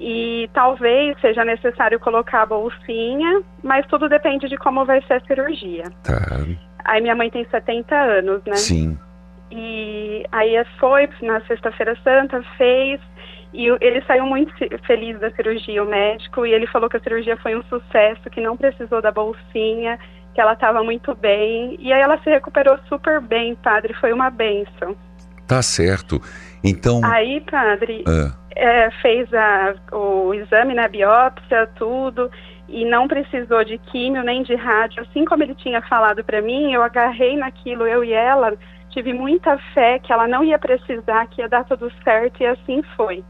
E 0.00 0.50
talvez 0.52 1.18
seja 1.20 1.44
necessário 1.44 2.00
colocar 2.00 2.42
a 2.42 2.46
bolsinha, 2.46 3.42
mas 3.62 3.86
tudo 3.86 4.08
depende 4.08 4.48
de 4.48 4.56
como 4.56 4.84
vai 4.84 5.00
ser 5.02 5.14
a 5.14 5.20
cirurgia. 5.20 5.84
Tá. 6.02 6.44
Aí 6.84 7.00
minha 7.00 7.14
mãe 7.14 7.30
tem 7.30 7.44
70 7.44 7.94
anos, 7.94 8.42
né? 8.44 8.56
Sim. 8.56 8.98
E 9.50 10.24
aí 10.32 10.54
foi 10.80 11.08
na 11.20 11.40
sexta-feira 11.42 11.96
santa, 12.02 12.42
fez, 12.56 13.00
e 13.52 13.66
ele 13.80 14.02
saiu 14.06 14.24
muito 14.24 14.52
feliz 14.86 15.18
da 15.20 15.30
cirurgia, 15.32 15.82
o 15.82 15.86
médico, 15.86 16.46
e 16.46 16.52
ele 16.52 16.66
falou 16.66 16.88
que 16.88 16.96
a 16.96 17.00
cirurgia 17.00 17.36
foi 17.36 17.54
um 17.54 17.62
sucesso, 17.64 18.30
que 18.30 18.40
não 18.40 18.56
precisou 18.56 19.02
da 19.02 19.12
bolsinha, 19.12 19.98
que 20.34 20.40
ela 20.40 20.54
estava 20.54 20.82
muito 20.82 21.14
bem. 21.14 21.76
E 21.78 21.92
aí 21.92 22.00
ela 22.00 22.18
se 22.22 22.30
recuperou 22.30 22.78
super 22.88 23.20
bem, 23.20 23.54
padre, 23.56 23.92
foi 23.94 24.12
uma 24.12 24.30
benção. 24.30 24.96
Tá 25.46 25.60
certo. 25.60 26.20
Então. 26.64 27.00
Aí, 27.04 27.42
padre, 27.42 28.04
ah. 28.08 28.32
é, 28.56 28.90
fez 29.02 29.28
a, 29.34 29.74
o 29.92 30.32
exame 30.32 30.72
na 30.72 30.88
biópsia, 30.88 31.66
tudo, 31.76 32.30
e 32.68 32.86
não 32.86 33.06
precisou 33.06 33.62
de 33.64 33.76
químio 33.76 34.22
nem 34.22 34.42
de 34.42 34.54
rádio. 34.54 35.02
Assim 35.02 35.26
como 35.26 35.42
ele 35.42 35.54
tinha 35.56 35.82
falado 35.82 36.24
para 36.24 36.40
mim, 36.40 36.72
eu 36.72 36.82
agarrei 36.82 37.36
naquilo, 37.36 37.86
eu 37.86 38.02
e 38.02 38.14
ela, 38.14 38.56
tive 38.88 39.12
muita 39.12 39.58
fé 39.74 39.98
que 39.98 40.10
ela 40.10 40.26
não 40.26 40.42
ia 40.42 40.58
precisar, 40.58 41.26
que 41.26 41.42
ia 41.42 41.48
dar 41.50 41.64
tudo 41.64 41.92
certo, 42.02 42.42
e 42.42 42.46
assim 42.46 42.82
foi. 42.96 43.22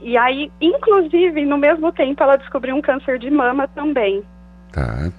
E 0.00 0.16
aí, 0.16 0.50
inclusive, 0.60 1.44
no 1.44 1.58
mesmo 1.58 1.92
tempo, 1.92 2.22
ela 2.22 2.36
descobriu 2.36 2.76
um 2.76 2.80
câncer 2.80 3.18
de 3.18 3.30
mama 3.30 3.66
também. 3.68 4.22
Tá. 4.72 5.10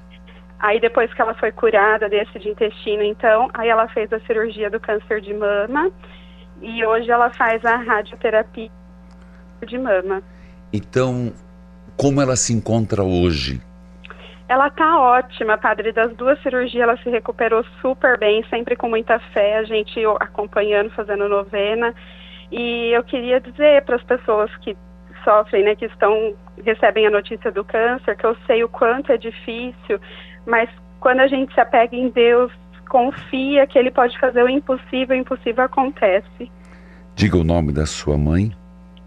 Aí 0.59 0.79
depois 0.79 1.13
que 1.13 1.21
ela 1.21 1.33
foi 1.33 1.51
curada 1.51 2.09
desse 2.09 2.37
de 2.37 2.49
intestino, 2.49 3.03
então, 3.03 3.49
aí 3.53 3.69
ela 3.69 3.87
fez 3.87 4.11
a 4.11 4.19
cirurgia 4.21 4.69
do 4.69 4.79
câncer 4.79 5.21
de 5.21 5.33
mama 5.33 5.89
e 6.61 6.85
hoje 6.85 7.09
ela 7.09 7.29
faz 7.31 7.63
a 7.63 7.77
radioterapia 7.77 8.69
de 9.65 9.77
mama. 9.77 10.21
Então, 10.73 11.31
como 11.95 12.21
ela 12.21 12.35
se 12.35 12.53
encontra 12.53 13.03
hoje? 13.03 13.61
Ela 14.49 14.69
tá 14.69 14.99
ótima, 14.99 15.57
padre. 15.57 15.91
Das 15.91 16.13
duas 16.15 16.41
cirurgias 16.41 16.83
ela 16.83 16.97
se 16.97 17.09
recuperou 17.09 17.63
super 17.81 18.17
bem, 18.17 18.43
sempre 18.49 18.75
com 18.75 18.89
muita 18.89 19.19
fé, 19.31 19.59
a 19.59 19.63
gente 19.63 19.99
acompanhando, 20.19 20.89
fazendo 20.89 21.29
novena. 21.29 21.93
E 22.51 22.91
eu 22.95 23.03
queria 23.03 23.39
dizer 23.39 23.83
para 23.83 23.95
as 23.95 24.03
pessoas 24.03 24.55
que 24.57 24.75
sofrem, 25.23 25.63
né, 25.63 25.75
que 25.75 25.85
estão 25.85 26.33
recebem 26.63 27.05
a 27.07 27.09
notícia 27.09 27.51
do 27.51 27.63
câncer, 27.63 28.15
que 28.15 28.25
eu 28.25 28.35
sei 28.47 28.63
o 28.63 28.69
quanto 28.69 29.11
é 29.11 29.17
difícil, 29.17 29.99
mas 30.45 30.69
quando 30.99 31.19
a 31.21 31.27
gente 31.27 31.53
se 31.53 31.59
apega 31.59 31.95
em 31.95 32.09
Deus, 32.09 32.51
confia 32.89 33.65
que 33.67 33.77
Ele 33.77 33.91
pode 33.91 34.17
fazer 34.19 34.43
o 34.43 34.49
impossível, 34.49 35.15
o 35.15 35.19
impossível 35.19 35.63
acontece. 35.63 36.51
Diga 37.15 37.37
o 37.37 37.43
nome 37.43 37.71
da 37.71 37.85
sua 37.85 38.17
mãe. 38.17 38.51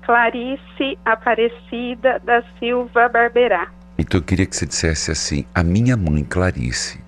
Clarice 0.03 0.99
Aparecida 1.05 2.21
da 2.25 2.43
Silva 2.59 3.09
Barberá. 3.09 3.69
Então 3.99 4.21
eu 4.21 4.25
queria 4.25 4.47
que 4.47 4.57
você 4.57 4.67
dissesse 4.67 5.11
assim: 5.11 5.45
a 5.55 5.63
minha 5.63 5.97
mãe 5.97 6.25
Clarice. 6.25 7.01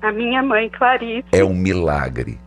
A 0.00 0.10
minha 0.10 0.42
mãe 0.42 0.68
Clarice. 0.68 1.28
É 1.30 1.44
um 1.44 1.54
milagre. 1.54 2.38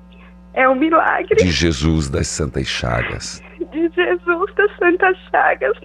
É 0.56 0.68
um 0.70 0.76
milagre. 0.76 1.36
De 1.36 1.52
Jesus 1.52 2.10
das 2.10 2.28
Santas 2.28 2.68
Chagas. 2.68 3.44
De 3.72 3.90
Jesus 3.94 4.56
das 4.56 4.78
Santas 4.78 5.18
Chagas. 5.30 5.78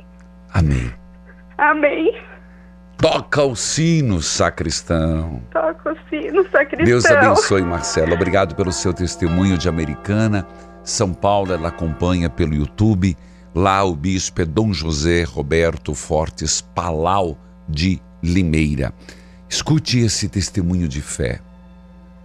Amém. 0.55 0.93
Amém. 1.59 2.17
Toca 2.97 3.43
o 3.43 3.57
sino, 3.57 4.23
sacristão. 4.23 5.43
Toca 5.51 5.93
o 5.93 5.97
sino, 6.09 6.49
sacristão. 6.51 6.85
Deus 6.85 7.05
abençoe, 7.07 7.63
Marcelo. 7.63 8.15
Obrigado 8.15 8.55
pelo 8.55 8.71
seu 8.71 8.95
testemunho 8.95 9.59
de 9.59 9.69
Americana. 9.69 10.47
São 10.85 11.13
Paulo, 11.13 11.53
ela 11.53 11.69
acompanha 11.69 12.31
pelo 12.31 12.55
YouTube. 12.55 13.17
Lá 13.55 13.83
o 13.85 13.97
bispo 13.97 14.43
é 14.43 14.45
Dom 14.45 14.73
José 14.73 15.25
Roberto 15.25 15.95
Fortes 15.95 16.61
Palau 16.61 17.37
de 17.69 18.01
Limeira. 18.23 18.93
Escute 19.49 19.99
esse 19.99 20.29
testemunho 20.29 20.87
de 20.87 21.01
fé. 21.01 21.41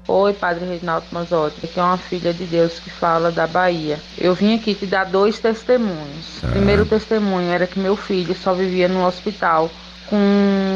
Oi, 0.07 0.33
Padre 0.33 0.65
Reginaldo 0.65 1.07
Manzotti. 1.11 1.65
Aqui 1.65 1.79
é 1.79 1.83
uma 1.83 1.97
filha 1.97 2.31
de 2.31 2.45
Deus 2.45 2.79
que 2.79 2.91
fala 2.91 3.31
da 3.31 3.47
Bahia. 3.47 3.99
Eu 4.15 4.35
vim 4.35 4.55
aqui 4.55 4.75
te 4.75 4.85
dar 4.85 5.05
dois 5.05 5.39
testemunhos. 5.39 6.43
O 6.43 6.47
primeiro 6.47 6.85
testemunho 6.85 7.49
era 7.49 7.65
que 7.65 7.79
meu 7.79 7.95
filho 7.95 8.35
só 8.35 8.53
vivia 8.53 8.87
no 8.87 9.03
hospital 9.03 9.69
com 10.07 10.17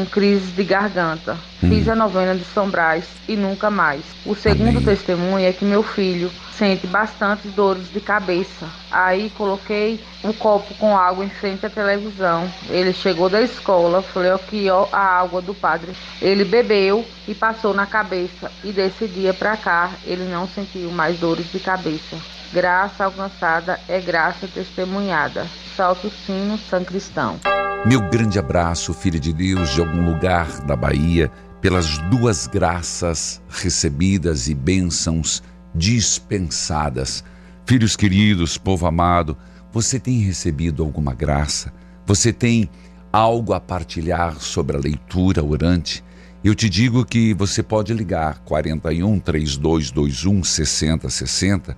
crise 0.06 0.52
de 0.52 0.64
garganta. 0.64 1.36
Fiz 1.60 1.88
a 1.88 1.94
novena 1.94 2.34
de 2.34 2.44
São 2.44 2.68
Brás 2.68 3.04
e 3.28 3.36
nunca 3.36 3.70
mais. 3.70 4.02
O 4.24 4.34
segundo 4.34 4.78
Amém. 4.78 4.84
testemunho 4.84 5.46
é 5.46 5.52
que 5.52 5.64
meu 5.64 5.82
filho 5.82 6.30
sente 6.52 6.86
bastante 6.86 7.48
dores 7.48 7.90
de 7.90 8.00
cabeça. 8.00 8.68
Aí 8.90 9.30
coloquei 9.30 9.98
um 10.22 10.32
copo 10.32 10.74
com 10.74 10.96
água 10.96 11.24
em 11.24 11.30
frente 11.30 11.64
à 11.64 11.70
televisão. 11.70 12.50
Ele 12.68 12.92
chegou 12.92 13.28
da 13.28 13.40
escola, 13.40 14.02
falei 14.02 14.30
aqui 14.30 14.68
ó 14.70 14.86
a 14.92 15.20
água 15.20 15.40
do 15.40 15.54
padre. 15.54 15.92
Ele 16.20 16.44
bebeu 16.44 17.04
e 17.26 17.34
passou 17.34 17.72
na 17.72 17.86
cabeça. 17.86 18.50
E 18.62 18.72
desse 18.72 19.06
dia 19.06 19.32
pra 19.32 19.56
cá 19.56 19.90
ele 20.04 20.24
não 20.24 20.46
sentiu 20.48 20.90
mais 20.90 21.18
dores 21.18 21.50
de 21.50 21.58
cabeça. 21.60 22.16
Graça 22.52 23.04
alcançada 23.04 23.78
é 23.88 24.00
graça 24.00 24.48
testemunhada. 24.52 25.46
Salto 25.80 26.08
o 26.08 26.10
sino, 26.10 26.58
São 26.58 26.84
Cristão. 26.84 27.40
Meu 27.86 28.02
grande 28.10 28.38
abraço, 28.38 28.92
filho 28.92 29.18
de 29.18 29.32
Deus, 29.32 29.70
de 29.70 29.80
algum 29.80 30.04
lugar 30.04 30.60
da 30.66 30.76
Bahia, 30.76 31.32
pelas 31.58 31.96
duas 32.10 32.46
graças 32.46 33.40
recebidas 33.48 34.46
e 34.46 34.54
bênçãos 34.54 35.42
dispensadas. 35.74 37.24
Filhos 37.64 37.96
queridos, 37.96 38.58
povo 38.58 38.86
amado, 38.86 39.38
você 39.72 39.98
tem 39.98 40.20
recebido 40.20 40.84
alguma 40.84 41.14
graça? 41.14 41.72
Você 42.04 42.30
tem 42.30 42.68
algo 43.10 43.54
a 43.54 43.58
partilhar 43.58 44.38
sobre 44.38 44.76
a 44.76 44.80
leitura 44.80 45.42
orante? 45.42 46.04
Eu 46.44 46.54
te 46.54 46.68
digo 46.68 47.06
que 47.06 47.32
você 47.32 47.62
pode 47.62 47.94
ligar 47.94 48.40
41 48.40 49.18
3221 49.18 50.44
6060 50.44 51.74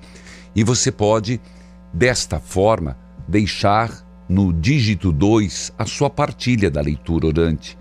e 0.56 0.64
você 0.64 0.90
pode, 0.90 1.40
desta 1.94 2.40
forma, 2.40 3.00
deixar 3.26 4.04
no 4.28 4.52
dígito 4.52 5.12
2 5.12 5.72
a 5.78 5.84
sua 5.84 6.08
partilha 6.08 6.70
da 6.70 6.80
leitura 6.80 7.26
orante, 7.26 7.78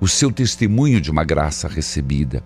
o 0.00 0.06
seu 0.06 0.30
testemunho 0.30 1.00
de 1.00 1.10
uma 1.10 1.24
graça 1.24 1.66
recebida. 1.66 2.42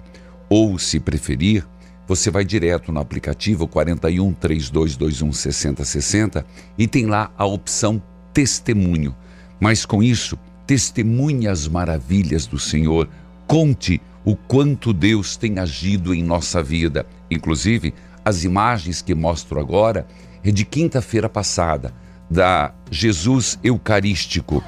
Ou, 0.49 0.79
se 0.79 1.01
preferir, 1.01 1.67
você 2.07 2.31
vai 2.31 2.45
direto 2.45 2.93
no 2.93 3.01
aplicativo 3.01 3.67
41 3.67 4.33
3221 4.35 5.33
6060 5.33 6.47
e 6.79 6.87
tem 6.87 7.07
lá 7.07 7.33
a 7.37 7.45
opção 7.45 8.03
testemunho. 8.33 9.15
Mas 9.61 9.85
com 9.85 10.03
isso, 10.03 10.39
testemunhe 10.67 11.49
as 11.49 11.67
maravilhas 11.69 12.47
do 12.47 12.59
Senhor, 12.59 13.09
conte 13.47 14.01
o 14.25 14.37
quanto 14.37 14.93
Deus 14.93 15.37
tem 15.37 15.59
agido 15.59 16.15
em 16.15 16.23
nossa 16.23 16.63
vida. 16.63 17.07
Inclusive, 17.31 17.95
as 18.25 18.45
imagens 18.45 19.03
que 19.03 19.15
mostro 19.15 19.59
agora 19.59 20.07
é 20.45 20.51
de 20.51 20.65
quinta-feira 20.65 21.29
passada 21.29 21.93
da 22.33 22.73
Jesus 22.91 23.59
Eucarístico. 23.63 24.65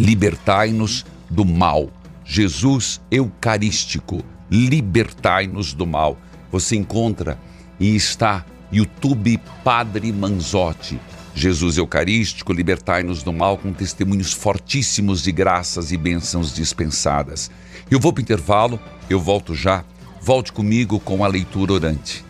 Libertai-nos 0.00 1.04
do 1.28 1.44
mal. 1.44 1.90
Jesus 2.24 2.98
Eucarístico, 3.10 4.24
libertai-nos 4.50 5.74
do 5.74 5.86
mal. 5.86 6.16
Você 6.50 6.74
encontra 6.76 7.38
e 7.78 7.94
está 7.94 8.46
YouTube 8.72 9.38
Padre 9.62 10.10
Manzotti. 10.12 10.98
Jesus 11.34 11.76
Eucarístico, 11.76 12.54
libertai-nos 12.54 13.22
do 13.22 13.32
mal 13.32 13.58
com 13.58 13.72
testemunhos 13.72 14.32
fortíssimos 14.32 15.22
de 15.22 15.30
graças 15.30 15.92
e 15.92 15.96
bênçãos 15.98 16.54
dispensadas. 16.54 17.50
Eu 17.90 18.00
vou 18.00 18.14
para 18.14 18.20
o 18.20 18.22
intervalo, 18.22 18.80
eu 19.10 19.20
volto 19.20 19.54
já. 19.54 19.84
Volte 20.22 20.52
comigo 20.52 20.98
com 21.00 21.22
a 21.22 21.28
leitura 21.28 21.74
orante. 21.74 22.24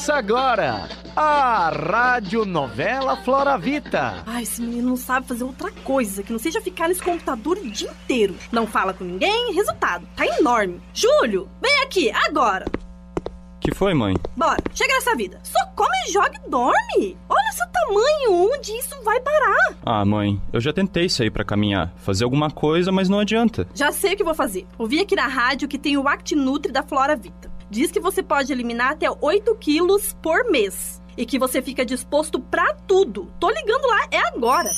Começa 0.00 0.14
agora 0.14 0.88
a 1.14 1.68
Rádio 1.68 2.46
Novela 2.46 3.18
Flora 3.18 3.58
Vita. 3.58 4.22
Ai, 4.24 4.44
esse 4.44 4.62
menino 4.62 4.88
não 4.88 4.96
sabe 4.96 5.28
fazer 5.28 5.44
outra 5.44 5.70
coisa 5.84 6.22
que 6.22 6.32
não 6.32 6.38
seja 6.38 6.58
ficar 6.58 6.88
nesse 6.88 7.02
computador 7.02 7.58
o 7.58 7.70
dia 7.70 7.90
inteiro. 7.90 8.34
Não 8.50 8.66
fala 8.66 8.94
com 8.94 9.04
ninguém, 9.04 9.52
resultado, 9.52 10.08
tá 10.16 10.24
enorme. 10.38 10.80
Júlio, 10.94 11.50
vem 11.60 11.82
aqui, 11.82 12.10
agora. 12.10 12.64
Que 13.60 13.74
foi, 13.74 13.92
mãe? 13.92 14.16
Bora, 14.34 14.56
chega 14.72 14.94
nessa 14.94 15.14
vida. 15.14 15.38
Só 15.42 15.66
come, 15.76 16.10
joga 16.10 16.32
e 16.46 16.48
dorme. 16.48 17.18
Olha 17.28 17.52
seu 17.52 17.66
tamanho, 17.66 18.54
onde 18.54 18.72
isso 18.72 18.96
vai 19.04 19.20
parar? 19.20 19.76
Ah, 19.84 20.02
mãe, 20.02 20.40
eu 20.50 20.62
já 20.62 20.72
tentei 20.72 21.10
sair 21.10 21.30
para 21.30 21.44
caminhar, 21.44 21.92
fazer 21.96 22.24
alguma 22.24 22.50
coisa, 22.50 22.90
mas 22.90 23.10
não 23.10 23.18
adianta. 23.20 23.68
Já 23.74 23.92
sei 23.92 24.14
o 24.14 24.16
que 24.16 24.24
vou 24.24 24.34
fazer. 24.34 24.66
Ouvi 24.78 24.98
aqui 24.98 25.14
na 25.14 25.26
rádio 25.26 25.68
que 25.68 25.78
tem 25.78 25.98
o 25.98 26.08
ActiNutri 26.08 26.72
da 26.72 26.82
Flora 26.82 27.14
Vita 27.14 27.50
diz 27.70 27.90
que 27.90 28.00
você 28.00 28.22
pode 28.22 28.52
eliminar 28.52 28.92
até 28.92 29.06
8 29.08 29.54
quilos 29.56 30.14
por 30.20 30.50
mês. 30.50 31.00
E 31.16 31.26
que 31.26 31.38
você 31.38 31.60
fica 31.60 31.84
disposto 31.84 32.40
para 32.40 32.74
tudo. 32.86 33.32
Tô 33.38 33.50
ligando 33.50 33.86
lá, 33.86 34.06
é 34.10 34.18
agora. 34.28 34.70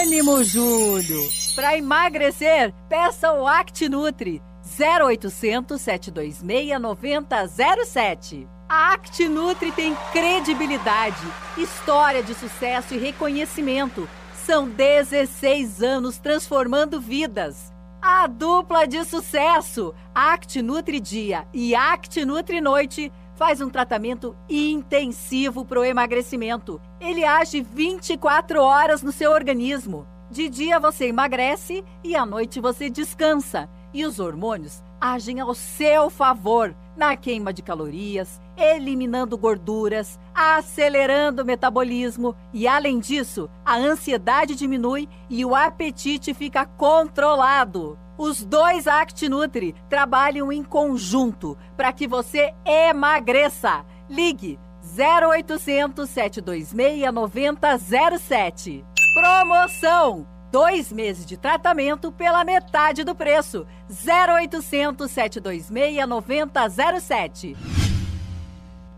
Ânimo, 0.00 0.42
Júlio! 0.44 1.28
Para 1.54 1.76
emagrecer, 1.76 2.72
peça 2.88 3.32
o 3.32 3.46
ActiNutri 3.46 4.40
0800 4.78 5.80
726 5.80 6.80
9007. 6.80 8.48
A 8.68 8.94
ActiNutri 8.94 9.70
tem 9.72 9.94
credibilidade, 10.12 11.26
história 11.58 12.22
de 12.22 12.34
sucesso 12.34 12.94
e 12.94 12.98
reconhecimento. 12.98 14.08
São 14.46 14.68
16 14.68 15.82
anos 15.82 16.18
transformando 16.18 17.00
vidas. 17.00 17.71
A 18.04 18.26
dupla 18.26 18.84
de 18.84 19.04
sucesso, 19.04 19.94
Act 20.12 20.60
Nutri 20.60 20.98
Dia 20.98 21.46
e 21.54 21.72
Act 21.72 22.24
Nutri 22.24 22.60
Noite, 22.60 23.12
faz 23.36 23.60
um 23.60 23.70
tratamento 23.70 24.34
intensivo 24.50 25.64
para 25.64 25.78
o 25.78 25.84
emagrecimento. 25.84 26.80
Ele 27.00 27.24
age 27.24 27.60
24 27.60 28.60
horas 28.60 29.04
no 29.04 29.12
seu 29.12 29.30
organismo. 29.30 30.04
De 30.28 30.48
dia 30.48 30.80
você 30.80 31.06
emagrece 31.06 31.84
e 32.02 32.16
à 32.16 32.26
noite 32.26 32.58
você 32.58 32.90
descansa. 32.90 33.70
E 33.94 34.04
os 34.04 34.18
hormônios 34.18 34.82
agem 35.00 35.38
ao 35.38 35.54
seu 35.54 36.10
favor 36.10 36.74
na 36.96 37.16
queima 37.16 37.52
de 37.52 37.62
calorias, 37.62 38.40
eliminando 38.56 39.36
gorduras, 39.36 40.18
acelerando 40.34 41.42
o 41.42 41.44
metabolismo 41.44 42.34
e, 42.52 42.66
além 42.66 42.98
disso, 42.98 43.48
a 43.64 43.76
ansiedade 43.76 44.54
diminui 44.54 45.08
e 45.28 45.44
o 45.44 45.54
apetite 45.54 46.34
fica 46.34 46.64
controlado. 46.66 47.98
Os 48.16 48.44
dois 48.44 48.86
ActNutri 48.86 49.74
trabalham 49.88 50.52
em 50.52 50.62
conjunto 50.62 51.56
para 51.76 51.92
que 51.92 52.06
você 52.06 52.54
emagreça. 52.64 53.84
Ligue 54.08 54.58
0800 54.82 56.08
726 56.08 57.12
9007. 57.12 58.84
Promoção! 59.14 60.26
Dois 60.50 60.92
meses 60.92 61.24
de 61.24 61.38
tratamento 61.38 62.12
pela 62.12 62.44
metade 62.44 63.04
do 63.04 63.14
preço. 63.14 63.66
0800 63.88 65.10
726 65.10 66.06
9007. 66.06 67.56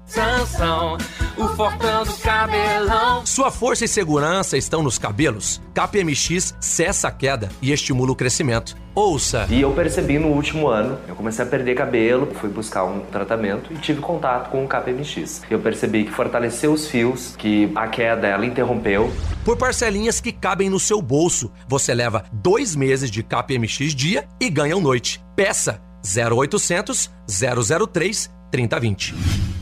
Sansão, 0.06 0.98
o 1.36 1.48
fortão 1.56 2.04
do 2.04 2.14
cabelão. 2.18 3.24
Sua 3.24 3.50
força 3.50 3.84
e 3.84 3.88
segurança 3.88 4.56
estão 4.56 4.82
nos 4.82 4.98
cabelos? 4.98 5.60
KPMX 5.74 6.54
cessa 6.60 7.08
a 7.08 7.10
queda 7.10 7.48
e 7.60 7.72
estimula 7.72 8.12
o 8.12 8.16
crescimento. 8.16 8.76
Ouça! 8.94 9.46
E 9.50 9.60
eu 9.60 9.72
percebi 9.72 10.18
no 10.18 10.28
último 10.28 10.68
ano, 10.68 10.98
eu 11.08 11.16
comecei 11.16 11.44
a 11.44 11.48
perder 11.48 11.74
cabelo, 11.74 12.32
fui 12.34 12.48
buscar 12.48 12.84
um 12.84 13.00
tratamento 13.00 13.72
e 13.72 13.76
tive 13.76 14.00
contato 14.00 14.50
com 14.50 14.64
o 14.64 14.68
KPMX. 14.68 15.42
Eu 15.50 15.58
percebi 15.58 16.04
que 16.04 16.12
fortaleceu 16.12 16.72
os 16.72 16.86
fios, 16.86 17.34
que 17.36 17.72
a 17.74 17.88
queda 17.88 18.28
ela 18.28 18.46
interrompeu. 18.46 19.12
Por 19.44 19.56
parcelinhas 19.56 20.20
que 20.20 20.30
cabem 20.30 20.70
no 20.70 20.78
seu 20.78 21.02
bolso, 21.02 21.50
você 21.66 21.92
leva 21.92 22.24
dois 22.32 22.76
meses 22.76 23.10
de 23.10 23.22
KPMX 23.22 23.94
dia 23.94 24.28
e 24.40 24.48
ganha 24.48 24.76
um 24.76 24.80
noite. 24.80 25.24
Peça 25.34 25.80
0800 26.04 27.10
003 27.26 28.30
3020. 28.52 29.53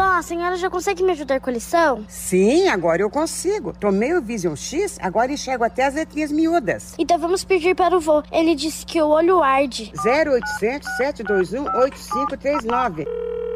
Vó, 0.00 0.16
a 0.16 0.22
senhora 0.22 0.56
já 0.56 0.70
consegue 0.70 1.02
me 1.02 1.12
ajudar 1.12 1.40
com 1.40 1.50
a 1.50 1.52
lição? 1.52 2.06
Sim, 2.08 2.68
agora 2.68 3.02
eu 3.02 3.10
consigo. 3.10 3.74
Tomei 3.74 4.14
o 4.14 4.22
Vision 4.22 4.56
X, 4.56 4.98
agora 4.98 5.30
enxergo 5.30 5.62
até 5.62 5.84
as 5.84 5.94
letrinhas 5.94 6.32
miúdas. 6.32 6.94
Então 6.98 7.18
vamos 7.18 7.44
pedir 7.44 7.76
para 7.76 7.94
o 7.94 8.00
vô. 8.00 8.22
Ele 8.32 8.54
disse 8.54 8.86
que 8.86 9.02
o 9.02 9.08
olho 9.08 9.42
arde. 9.42 9.92
0800 10.02 10.88
721 10.96 11.64
8539. 11.64 13.04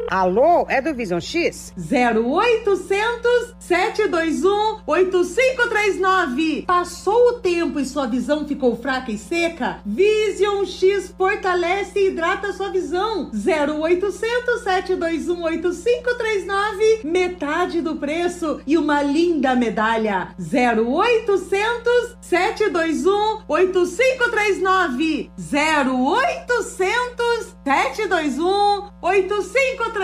Alô, 0.09 0.67
é 0.69 0.81
do 0.81 0.95
Vision 0.95 1.21
X? 1.21 1.73
0800 1.77 3.55
721 3.59 4.81
8539. 4.87 6.63
Passou 6.67 7.31
o 7.31 7.41
tempo 7.41 7.81
e 7.81 7.87
sua 7.87 8.07
visão 8.07 8.47
ficou 8.47 8.77
fraca 8.77 9.11
e 9.11 9.19
seca? 9.19 9.81
Vision 9.85 10.65
X 10.67 11.13
fortalece 11.17 11.99
e 11.99 12.09
hidrata 12.09 12.53
sua 12.53 12.71
visão. 12.71 13.31
0800 13.33 14.63
721 14.63 15.43
8539. 15.43 17.01
Metade 17.05 17.81
do 17.81 17.97
preço 17.97 18.61
e 18.67 18.77
uma 18.77 19.03
linda 19.03 19.55
medalha. 19.55 20.35
0800 20.39 22.19
721 22.21 23.43
8539. 23.49 25.31
0800 25.39 27.55
721 27.65 28.91
8539. 29.01 30.04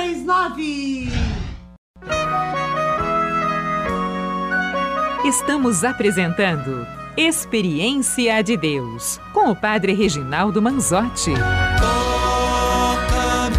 Estamos 5.25 5.85
apresentando 5.85 6.87
Experiência 7.17 8.43
de 8.43 8.57
Deus 8.57 9.21
com 9.35 9.51
o 9.51 9.55
Padre 9.55 9.93
Reginaldo 9.93 10.63
Manzotti. 10.63 11.33
Toca-me, 11.81 13.59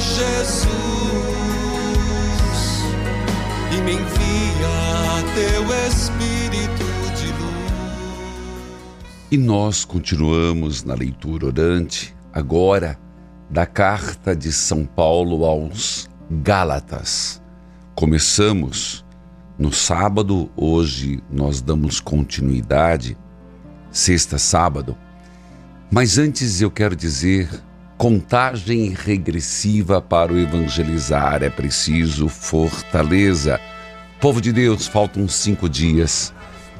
Jesus, 0.00 0.68
e 3.72 3.76
me 3.80 3.92
envia 3.92 5.24
teu 5.34 5.64
Espírito 5.88 6.84
de 7.16 7.28
luz. 7.28 7.72
E 9.30 9.38
nós 9.38 9.84
continuamos 9.86 10.84
na 10.84 10.94
leitura 10.94 11.46
orante, 11.46 12.14
agora 12.32 12.98
da 13.52 13.66
carta 13.66 14.34
de 14.34 14.50
São 14.50 14.86
Paulo 14.86 15.44
aos 15.44 16.08
Gálatas. 16.30 17.38
Começamos 17.94 19.04
no 19.58 19.70
sábado, 19.70 20.50
hoje 20.56 21.22
nós 21.30 21.60
damos 21.60 22.00
continuidade, 22.00 23.14
sexta, 23.90 24.38
sábado. 24.38 24.96
Mas 25.90 26.16
antes 26.16 26.62
eu 26.62 26.70
quero 26.70 26.96
dizer: 26.96 27.50
contagem 27.98 28.88
regressiva 28.88 30.00
para 30.00 30.32
o 30.32 30.38
evangelizar, 30.38 31.42
é 31.42 31.50
preciso 31.50 32.30
fortaleza. 32.30 33.60
Povo 34.18 34.40
de 34.40 34.50
Deus, 34.50 34.86
faltam 34.86 35.28
cinco 35.28 35.68
dias. 35.68 36.32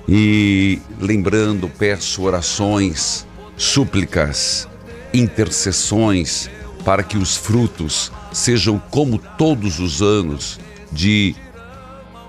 E 0.08 0.80
lembrando, 0.98 1.68
peço 1.68 2.22
orações, 2.22 3.26
súplicas, 3.58 4.66
intercessões 5.12 6.50
para 6.84 7.02
que 7.02 7.16
os 7.16 7.36
frutos 7.36 8.12
sejam 8.32 8.78
como 8.90 9.18
todos 9.18 9.78
os 9.78 10.02
anos 10.02 10.58
de 10.90 11.34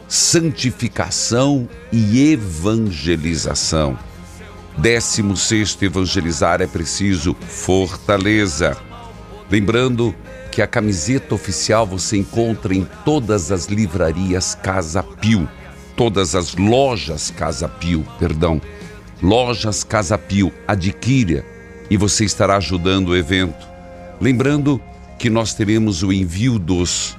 santificação 0.07 1.67
e 1.91 2.31
evangelização. 2.31 3.97
Décimo 4.77 5.35
sexto, 5.35 5.83
evangelizar 5.83 6.61
é 6.61 6.67
preciso 6.67 7.35
fortaleza. 7.47 8.77
Lembrando 9.49 10.15
que 10.51 10.61
a 10.61 10.67
camiseta 10.67 11.33
oficial 11.33 11.85
você 11.85 12.17
encontra 12.17 12.75
em 12.75 12.87
todas 13.03 13.51
as 13.51 13.65
livrarias 13.65 14.55
Casa 14.55 15.01
Pio, 15.01 15.49
todas 15.95 16.35
as 16.35 16.55
lojas 16.55 17.31
Casa 17.31 17.67
Pio, 17.67 18.05
perdão, 18.19 18.61
lojas 19.21 19.83
Casa 19.83 20.17
Pio, 20.17 20.51
adquira 20.67 21.43
e 21.89 21.97
você 21.97 22.23
estará 22.25 22.57
ajudando 22.57 23.09
o 23.09 23.15
evento. 23.17 23.72
Lembrando 24.23 24.79
que 25.19 25.29
nós 25.29 25.53
teremos 25.53 26.01
o 26.01 26.13
envio 26.13 26.57
dos 26.57 27.17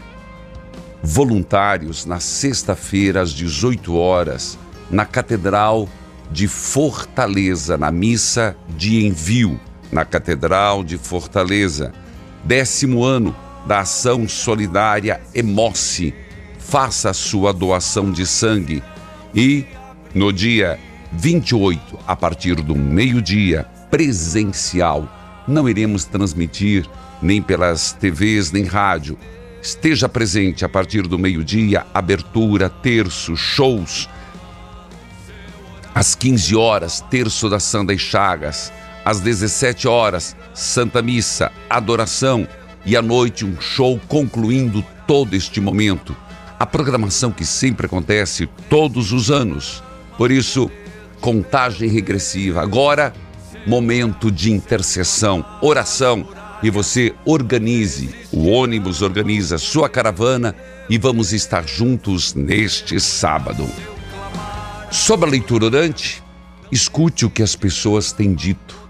voluntários 1.02 2.06
na 2.06 2.18
sexta-feira 2.18 3.20
às 3.20 3.30
18 3.30 3.94
horas 3.94 4.58
na 4.90 5.04
Catedral 5.04 5.86
de 6.30 6.48
Fortaleza, 6.48 7.76
na 7.76 7.90
missa 7.90 8.56
de 8.70 9.04
envio 9.04 9.60
na 9.92 10.06
Catedral 10.06 10.82
de 10.82 10.96
Fortaleza. 10.96 11.92
Décimo 12.42 13.04
ano 13.04 13.36
da 13.66 13.80
ação 13.80 14.26
solidária 14.26 15.20
Emoce. 15.34 16.14
Faça 16.58 17.10
a 17.10 17.14
sua 17.14 17.52
doação 17.52 18.10
de 18.10 18.24
sangue 18.24 18.82
e 19.34 19.66
no 20.14 20.32
dia 20.32 20.80
28, 21.12 21.98
a 22.06 22.16
partir 22.16 22.54
do 22.62 22.74
meio-dia, 22.74 23.66
presencial, 23.90 25.06
não 25.46 25.68
iremos 25.68 26.04
transmitir 26.04 26.88
nem 27.22 27.40
pelas 27.40 27.92
TVs 27.92 28.50
nem 28.50 28.64
rádio 28.64 29.18
Esteja 29.64 30.10
presente 30.10 30.62
a 30.62 30.68
partir 30.68 31.08
do 31.08 31.18
meio-dia, 31.18 31.86
abertura, 31.94 32.68
terço, 32.68 33.34
shows. 33.34 34.10
Às 35.94 36.14
15 36.14 36.54
horas, 36.54 37.00
terço 37.00 37.48
da 37.48 37.58
Santa 37.58 37.94
e 37.94 37.98
Chagas. 37.98 38.70
Às 39.06 39.20
17 39.20 39.88
horas, 39.88 40.36
Santa 40.52 41.00
Missa, 41.00 41.50
adoração. 41.70 42.46
E 42.84 42.94
à 42.94 43.00
noite, 43.00 43.46
um 43.46 43.58
show 43.58 43.98
concluindo 44.06 44.84
todo 45.06 45.32
este 45.32 45.62
momento. 45.62 46.14
A 46.60 46.66
programação 46.66 47.32
que 47.32 47.46
sempre 47.46 47.86
acontece 47.86 48.46
todos 48.68 49.12
os 49.12 49.30
anos. 49.30 49.82
Por 50.18 50.30
isso, 50.30 50.70
contagem 51.22 51.88
regressiva. 51.88 52.60
Agora, 52.60 53.14
momento 53.66 54.30
de 54.30 54.52
intercessão, 54.52 55.44
oração. 55.60 56.26
E 56.62 56.70
você 56.70 57.14
organize, 57.26 58.14
o 58.32 58.48
ônibus 58.48 59.02
organiza 59.02 59.58
sua 59.58 59.88
caravana 59.88 60.54
e 60.88 60.96
vamos 60.96 61.32
estar 61.32 61.66
juntos 61.66 62.34
neste 62.34 62.98
sábado. 62.98 63.66
Sobre 64.90 65.28
a 65.28 65.32
leitura 65.32 65.66
orante, 65.66 66.22
escute 66.72 67.26
o 67.26 67.30
que 67.30 67.42
as 67.42 67.54
pessoas 67.54 68.12
têm 68.12 68.32
dito. 68.32 68.82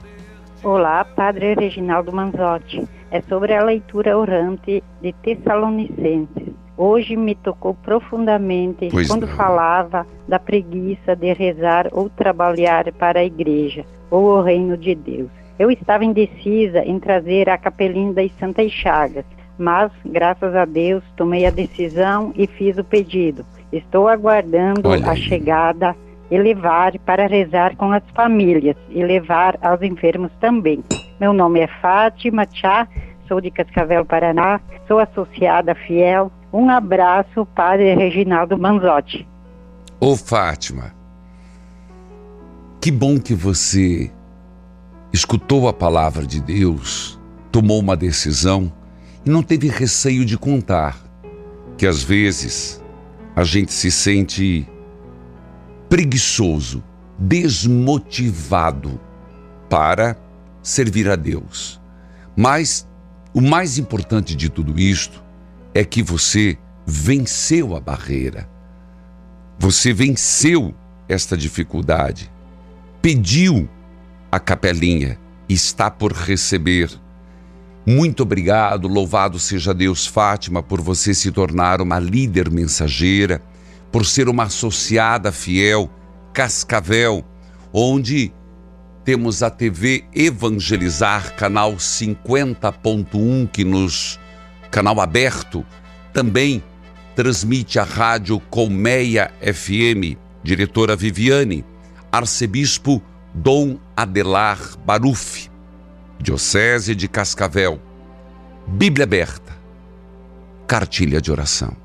Olá, 0.62 1.04
Padre 1.04 1.54
Reginaldo 1.54 2.12
Manzotti. 2.12 2.86
É 3.10 3.20
sobre 3.22 3.54
a 3.54 3.64
leitura 3.64 4.16
orante 4.16 4.82
de 5.00 5.12
Tessalonicenses. 5.12 6.54
Hoje 6.76 7.16
me 7.16 7.34
tocou 7.34 7.74
profundamente 7.74 8.88
Pois 8.90 9.06
quando 9.06 9.26
não. 9.26 9.36
falava 9.36 10.06
da 10.26 10.38
preguiça 10.38 11.14
de 11.14 11.32
rezar 11.32 11.88
ou 11.92 12.10
trabalhar 12.10 12.92
para 12.92 13.20
a 13.20 13.24
igreja 13.24 13.84
ou 14.14 14.38
o 14.38 14.42
reino 14.42 14.76
de 14.76 14.94
Deus. 14.94 15.28
Eu 15.58 15.72
estava 15.72 16.04
indecisa 16.04 16.84
em 16.84 17.00
trazer 17.00 17.48
a 17.48 17.58
capelinha 17.58 18.12
das 18.12 18.30
Santas 18.38 18.70
Chagas, 18.70 19.24
mas 19.58 19.90
graças 20.06 20.54
a 20.54 20.64
Deus 20.64 21.02
tomei 21.16 21.44
a 21.46 21.50
decisão 21.50 22.32
e 22.36 22.46
fiz 22.46 22.78
o 22.78 22.84
pedido. 22.84 23.44
Estou 23.72 24.06
aguardando 24.06 24.92
a 24.92 25.16
chegada 25.16 25.96
e 26.30 26.38
levar 26.38 26.96
para 27.00 27.26
rezar 27.26 27.74
com 27.76 27.90
as 27.90 28.04
famílias 28.14 28.76
e 28.88 29.02
levar 29.02 29.58
aos 29.60 29.82
enfermos 29.82 30.30
também. 30.40 30.82
Meu 31.20 31.32
nome 31.32 31.60
é 31.60 31.66
Fátima 31.66 32.46
Tchá, 32.46 32.86
sou 33.26 33.40
de 33.40 33.50
Cascavel, 33.50 34.04
Paraná, 34.04 34.60
sou 34.86 35.00
associada 35.00 35.74
fiel. 35.74 36.30
Um 36.52 36.70
abraço, 36.70 37.44
Padre 37.46 37.92
Reginaldo 37.94 38.56
Manzotti. 38.56 39.26
Ô 39.98 40.16
Fátima, 40.16 40.92
que 42.84 42.90
bom 42.90 43.18
que 43.18 43.34
você 43.34 44.10
escutou 45.10 45.68
a 45.68 45.72
palavra 45.72 46.26
de 46.26 46.38
Deus, 46.38 47.18
tomou 47.50 47.80
uma 47.80 47.96
decisão 47.96 48.70
e 49.24 49.30
não 49.30 49.42
teve 49.42 49.68
receio 49.68 50.22
de 50.22 50.36
contar 50.36 51.02
que 51.78 51.86
às 51.86 52.02
vezes 52.02 52.84
a 53.34 53.42
gente 53.42 53.72
se 53.72 53.90
sente 53.90 54.68
preguiçoso, 55.88 56.84
desmotivado 57.18 59.00
para 59.70 60.14
servir 60.62 61.08
a 61.08 61.16
Deus. 61.16 61.80
Mas 62.36 62.86
o 63.32 63.40
mais 63.40 63.78
importante 63.78 64.36
de 64.36 64.50
tudo 64.50 64.78
isto 64.78 65.24
é 65.72 65.86
que 65.86 66.02
você 66.02 66.58
venceu 66.84 67.74
a 67.74 67.80
barreira. 67.80 68.46
Você 69.58 69.90
venceu 69.90 70.74
esta 71.08 71.34
dificuldade, 71.34 72.30
pediu 73.04 73.68
a 74.32 74.40
capelinha 74.40 75.18
e 75.46 75.52
está 75.52 75.90
por 75.90 76.10
receber. 76.10 76.90
Muito 77.84 78.22
obrigado, 78.22 78.88
louvado 78.88 79.38
seja 79.38 79.74
Deus, 79.74 80.06
Fátima, 80.06 80.62
por 80.62 80.80
você 80.80 81.12
se 81.12 81.30
tornar 81.30 81.82
uma 81.82 81.98
líder 81.98 82.50
mensageira, 82.50 83.42
por 83.92 84.06
ser 84.06 84.26
uma 84.26 84.44
associada 84.44 85.30
fiel, 85.30 85.90
Cascavel, 86.32 87.22
onde 87.74 88.32
temos 89.04 89.42
a 89.42 89.50
TV 89.50 90.04
Evangelizar, 90.14 91.36
canal 91.36 91.74
50.1, 91.74 93.50
que 93.50 93.64
nos 93.66 94.18
canal 94.70 94.98
aberto, 94.98 95.62
também 96.10 96.64
transmite 97.14 97.78
a 97.78 97.84
rádio 97.84 98.40
Colmeia 98.48 99.30
FM, 99.42 100.16
diretora 100.42 100.96
Viviane, 100.96 101.66
arcebispo 102.16 103.02
Dom 103.34 103.76
Adelar 103.96 104.76
Baruf, 104.86 105.48
Diocese 106.20 106.94
de 106.94 107.08
Cascavel, 107.08 107.80
Bíblia 108.68 109.02
aberta, 109.02 109.52
cartilha 110.64 111.20
de 111.20 111.32
oração. 111.32 111.76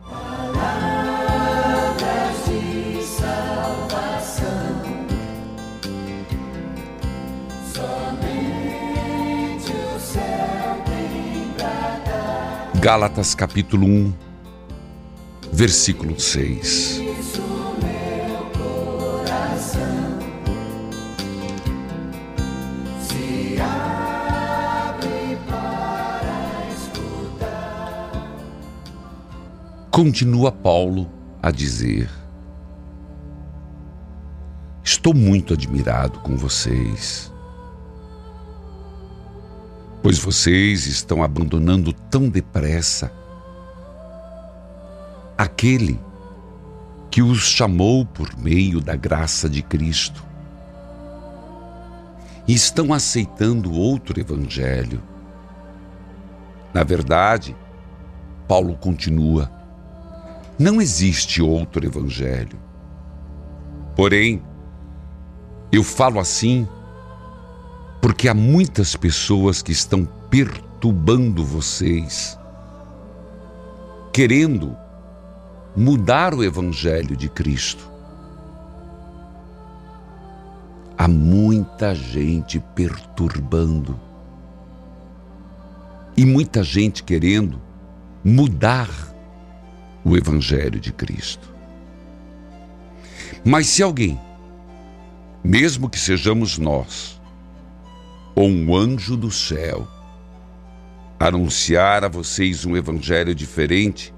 Gálatas 12.80 13.34
capítulo 13.34 13.88
1, 13.88 14.14
versículo 15.52 16.20
6. 16.20 17.09
Continua 30.02 30.50
Paulo 30.50 31.12
a 31.44 31.52
dizer: 31.52 32.10
Estou 34.82 35.14
muito 35.14 35.54
admirado 35.54 36.20
com 36.22 36.38
vocês, 36.38 37.30
pois 40.02 40.18
vocês 40.18 40.88
estão 40.88 41.22
abandonando 41.22 41.92
tão 41.92 42.30
depressa 42.30 43.12
aquele 45.38 46.00
que 47.12 47.22
os 47.22 47.40
chamou 47.40 48.06
por 48.06 48.38
meio 48.38 48.80
da 48.80 48.96
graça 48.96 49.50
de 49.50 49.62
Cristo 49.62 50.24
e 52.48 52.54
estão 52.54 52.94
aceitando 52.94 53.74
outro 53.74 54.18
evangelho. 54.18 55.04
Na 56.74 56.86
verdade, 56.86 57.54
Paulo 58.48 58.78
continua: 58.78 59.59
não 60.60 60.82
existe 60.82 61.42
outro 61.42 61.86
evangelho. 61.86 62.60
Porém, 63.96 64.44
eu 65.72 65.84
falo 65.84 66.20
assim 66.20 66.68
porque 68.02 68.28
há 68.28 68.34
muitas 68.34 68.96
pessoas 68.96 69.62
que 69.62 69.72
estão 69.72 70.06
perturbando 70.30 71.46
vocês, 71.46 72.38
querendo 74.12 74.76
mudar 75.76 76.34
o 76.34 76.44
evangelho 76.44 77.16
de 77.16 77.30
Cristo. 77.30 77.90
Há 80.98 81.08
muita 81.08 81.96
gente 81.96 82.60
perturbando 82.76 83.98
e 86.18 86.26
muita 86.26 86.64
gente 86.64 87.02
querendo 87.04 87.62
mudar 88.24 89.09
o 90.04 90.16
Evangelho 90.16 90.80
de 90.80 90.92
Cristo. 90.92 91.54
Mas 93.44 93.68
se 93.68 93.84
alguém, 93.84 94.20
mesmo 95.44 95.90
que 95.90 96.00
sejamos 96.00 96.58
nós, 96.58 97.20
ou 98.36 98.48
um 98.48 98.76
anjo 98.76 99.16
do 99.18 99.32
céu, 99.32 99.88
anunciar 101.20 102.04
a 102.04 102.08
vocês 102.08 102.66
um 102.66 102.78
Evangelho 102.78 103.36
diferente 103.36 104.14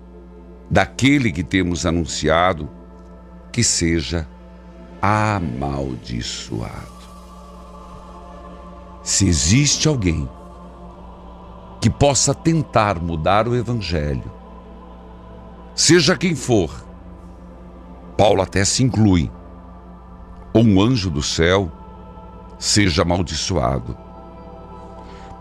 daquele 0.69 1.31
que 1.31 1.43
temos 1.43 1.85
anunciado, 1.85 2.69
que 3.51 3.63
seja 3.63 4.27
amaldiçoado. 5.01 6.91
Se 9.03 9.27
existe 9.27 9.87
alguém 9.87 10.29
que 11.81 11.89
possa 11.89 12.35
tentar 12.35 13.01
mudar 13.01 13.47
o 13.47 13.55
Evangelho, 13.55 14.31
seja 15.75 16.17
quem 16.17 16.35
for, 16.35 16.85
Paulo 18.17 18.41
até 18.41 18.63
se 18.63 18.83
inclui, 18.83 19.31
ou 20.53 20.63
um 20.63 20.81
anjo 20.81 21.09
do 21.09 21.23
céu, 21.23 21.71
seja 22.59 23.01
amaldiçoado. 23.01 23.97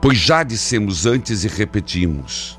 Pois 0.00 0.16
já 0.16 0.42
dissemos 0.42 1.04
antes 1.04 1.44
e 1.44 1.48
repetimos: 1.48 2.58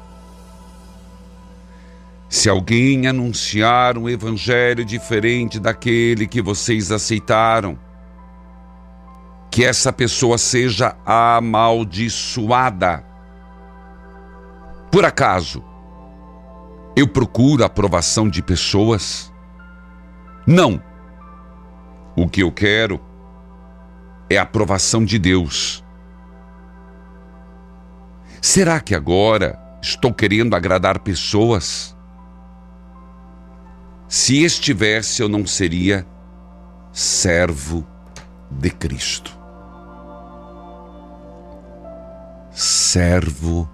se 2.29 2.47
alguém 2.47 3.07
anunciar 3.07 3.97
um 3.97 4.07
evangelho 4.07 4.85
diferente 4.85 5.59
daquele 5.59 6.27
que 6.27 6.41
vocês 6.41 6.91
aceitaram, 6.91 7.77
que 9.49 9.65
essa 9.65 9.91
pessoa 9.91 10.37
seja 10.37 10.95
amaldiçoada. 11.05 13.03
Por 14.89 15.03
acaso, 15.03 15.61
Eu 16.95 17.07
procuro 17.07 17.63
a 17.63 17.67
aprovação 17.67 18.29
de 18.29 18.41
pessoas? 18.41 19.31
Não. 20.45 20.81
O 22.15 22.27
que 22.27 22.43
eu 22.43 22.51
quero 22.51 22.99
é 24.29 24.37
a 24.37 24.43
aprovação 24.43 25.03
de 25.03 25.19
Deus. 25.19 25.83
Será 28.41 28.79
que 28.79 28.95
agora 28.95 29.59
estou 29.81 30.13
querendo 30.13 30.55
agradar 30.55 30.99
pessoas? 30.99 31.95
Se 34.07 34.43
estivesse, 34.43 35.21
eu 35.21 35.29
não 35.29 35.45
seria 35.45 36.05
servo 36.91 37.87
de 38.49 38.69
Cristo. 38.69 39.37
Servo 42.51 43.69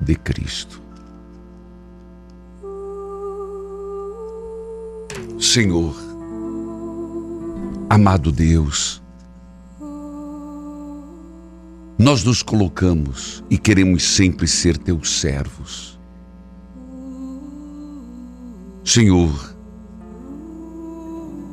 de 0.00 0.16
Cristo. 0.16 0.81
Senhor, 5.42 5.92
amado 7.90 8.30
Deus, 8.30 9.02
nós 11.98 12.22
nos 12.22 12.44
colocamos 12.44 13.42
e 13.50 13.58
queremos 13.58 14.04
sempre 14.04 14.46
ser 14.46 14.78
teus 14.78 15.18
servos. 15.18 15.98
Senhor, 18.84 19.56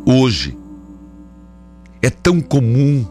hoje 0.05 0.55
é 1.99 2.11
tão 2.11 2.39
comum 2.39 3.03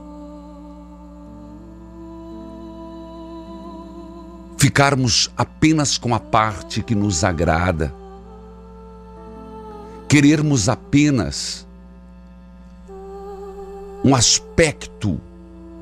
ficarmos 4.56 5.28
apenas 5.36 5.98
com 5.98 6.14
a 6.14 6.20
parte 6.20 6.84
que 6.84 6.94
nos 6.94 7.24
agrada, 7.24 7.92
querermos 10.08 10.68
apenas 10.68 11.66
um 14.02 14.14
aspecto 14.14 15.20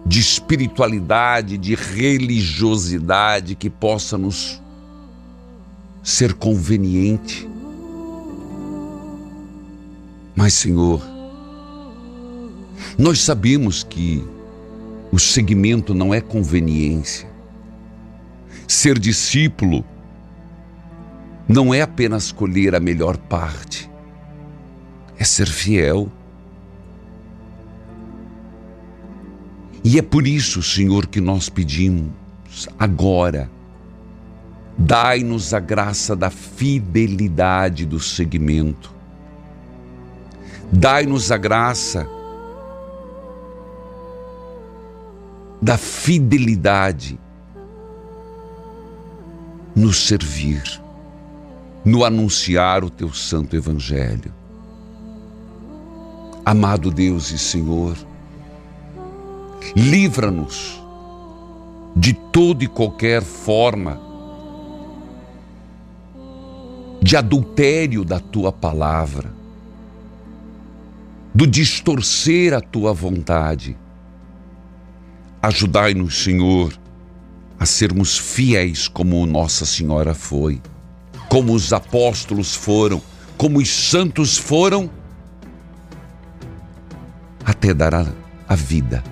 de 0.05 0.21
espiritualidade, 0.21 1.57
de 1.57 1.75
religiosidade 1.75 3.55
que 3.55 3.71
possa 3.71 4.19
nos 4.19 4.61
ser 6.03 6.35
conveniente. 6.35 7.49
Mas, 10.35 10.55
Senhor, 10.55 11.03
nós 12.99 13.21
sabemos 13.21 13.83
que 13.83 14.25
o 15.11 15.19
segmento 15.19 15.95
não 15.95 16.13
é 16.13 16.21
conveniência. 16.21 17.29
Ser 18.67 18.99
discípulo 18.99 19.85
não 21.49 21.73
é 21.73 21.83
apenas 21.83 22.25
escolher 22.25 22.75
a 22.75 22.81
melhor 22.81 23.17
parte, 23.17 23.89
é 25.19 25.25
ser 25.25 25.47
fiel. 25.47 26.11
E 29.83 29.99
é 29.99 30.03
por 30.03 30.27
isso, 30.27 30.63
Senhor, 30.63 31.07
que 31.07 31.21
nós 31.21 31.49
pedimos 31.49 32.11
agora, 32.79 33.51
dai-nos 34.77 35.55
a 35.55 35.61
graça 35.61 36.17
da 36.17 36.31
fidelidade 36.31 37.87
do 37.87 38.01
segmento. 38.01 38.95
Dai-nos 40.73 41.31
a 41.31 41.37
graça 41.37 42.09
da 45.63 45.79
fidelidade 45.79 47.19
no 49.75 49.93
servir, 49.93 50.63
no 51.85 52.05
anunciar 52.05 52.83
o 52.83 52.91
teu 52.91 53.13
santo 53.13 53.55
evangelho. 53.55 54.33
Amado 56.49 56.93
Deus 56.93 57.33
e 57.33 57.39
Senhor, 57.39 57.97
livra-nos 59.75 60.81
de 61.97 62.13
toda 62.13 62.63
e 62.63 62.69
qualquer 62.69 63.21
forma 63.21 64.01
de 67.03 67.17
adultério 67.17 68.05
da 68.05 68.21
tua 68.21 68.53
palavra, 68.53 69.35
do 71.35 71.49
distorcer 71.49 72.55
a 72.55 72.61
tua 72.61 72.93
vontade. 72.93 73.77
Ajudai-nos, 75.43 76.23
Senhor, 76.23 76.79
a 77.59 77.67
sermos 77.67 78.17
fiéis 78.17 78.87
como 78.87 79.27
Nossa 79.27 79.67
Senhora 79.67 80.15
foi, 80.15 80.63
como 81.29 81.53
os 81.53 81.73
apóstolos 81.73 82.55
foram, 82.55 83.03
como 83.37 83.59
os 83.59 83.69
santos 83.69 84.39
foram, 84.39 84.89
até 87.47 87.73
dar 87.73 87.95
a, 87.95 88.05
a 88.49 88.57
vida 88.57 89.05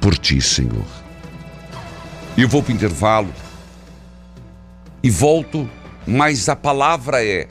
por 0.00 0.16
ti, 0.16 0.40
Senhor. 0.40 0.86
E 2.36 2.42
eu 2.42 2.48
vou 2.48 2.62
para 2.62 2.72
o 2.72 2.74
intervalo 2.74 3.34
e 5.02 5.10
volto, 5.10 5.68
mas 6.06 6.48
a 6.48 6.54
palavra 6.54 7.24
é: 7.24 7.48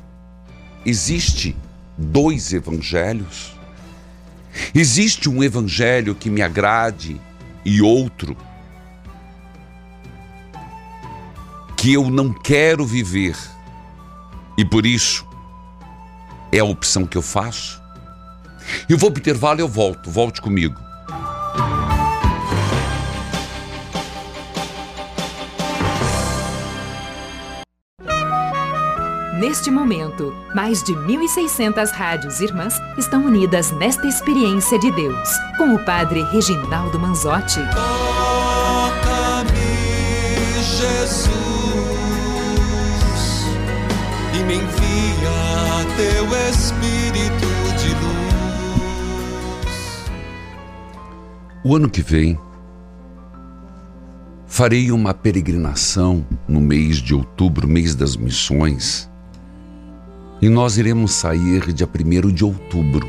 existe 0.85 1.55
dois 1.97 2.53
evangelhos? 2.53 3.53
Existe 4.73 5.29
um 5.29 5.43
evangelho 5.43 6.15
que 6.15 6.29
me 6.29 6.41
agrade 6.41 7.19
e 7.63 7.81
outro 7.81 8.35
que 11.77 11.93
eu 11.93 12.09
não 12.09 12.33
quero 12.33 12.85
viver 12.85 13.37
e 14.57 14.65
por 14.65 14.85
isso 14.85 15.25
é 16.51 16.59
a 16.59 16.65
opção 16.65 17.05
que 17.05 17.17
eu 17.17 17.21
faço. 17.21 17.81
Eu 18.87 18.97
vou 18.97 19.11
para 19.11 19.19
o 19.19 19.21
intervalo 19.21 19.59
e 19.59 19.63
eu 19.63 19.67
volto. 19.67 20.09
Volte 20.09 20.41
comigo. 20.41 20.89
Neste 29.39 29.71
momento, 29.71 30.35
mais 30.53 30.83
de 30.83 30.93
1.600 30.93 31.91
rádios 31.91 32.41
irmãs 32.41 32.73
estão 32.97 33.23
unidas 33.25 33.71
nesta 33.71 34.05
experiência 34.05 34.77
de 34.77 34.91
Deus, 34.91 35.29
com 35.57 35.73
o 35.73 35.85
Padre 35.85 36.23
Reginaldo 36.23 36.99
Manzotti. 36.99 37.61
Toca-me, 37.73 39.49
Jesus, 40.61 41.31
e 44.37 44.43
me 44.43 44.55
envia 44.55 45.85
teu 45.95 46.25
Espírito 46.49 46.98
O 51.61 51.75
ano 51.75 51.89
que 51.89 52.01
vem, 52.01 52.39
farei 54.47 54.93
uma 54.93 55.13
peregrinação 55.13 56.25
no 56.47 56.61
mês 56.61 56.99
de 56.99 57.13
outubro, 57.13 57.67
mês 57.67 57.93
das 57.93 58.15
missões, 58.15 59.09
e 60.41 60.47
nós 60.47 60.77
iremos 60.77 61.11
sair 61.11 61.73
dia 61.73 61.85
1 61.85 62.31
de 62.31 62.45
outubro, 62.45 63.05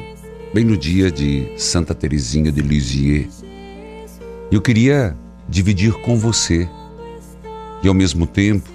bem 0.52 0.64
no 0.64 0.76
dia 0.76 1.12
de 1.12 1.52
Santa 1.56 1.94
Teresinha 1.94 2.50
de 2.50 2.60
Lisieux. 2.60 3.44
Eu 4.50 4.60
queria 4.60 5.16
dividir 5.48 5.92
com 6.00 6.18
você 6.18 6.68
e 7.84 7.88
ao 7.88 7.94
mesmo 7.94 8.26
tempo 8.26 8.68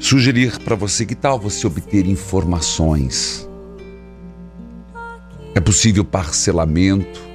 sugerir 0.00 0.58
para 0.60 0.74
você 0.74 1.04
que 1.04 1.14
tal 1.14 1.38
você 1.38 1.66
obter 1.66 2.06
informações. 2.06 3.46
É 5.54 5.60
possível 5.60 6.02
parcelamento. 6.02 7.27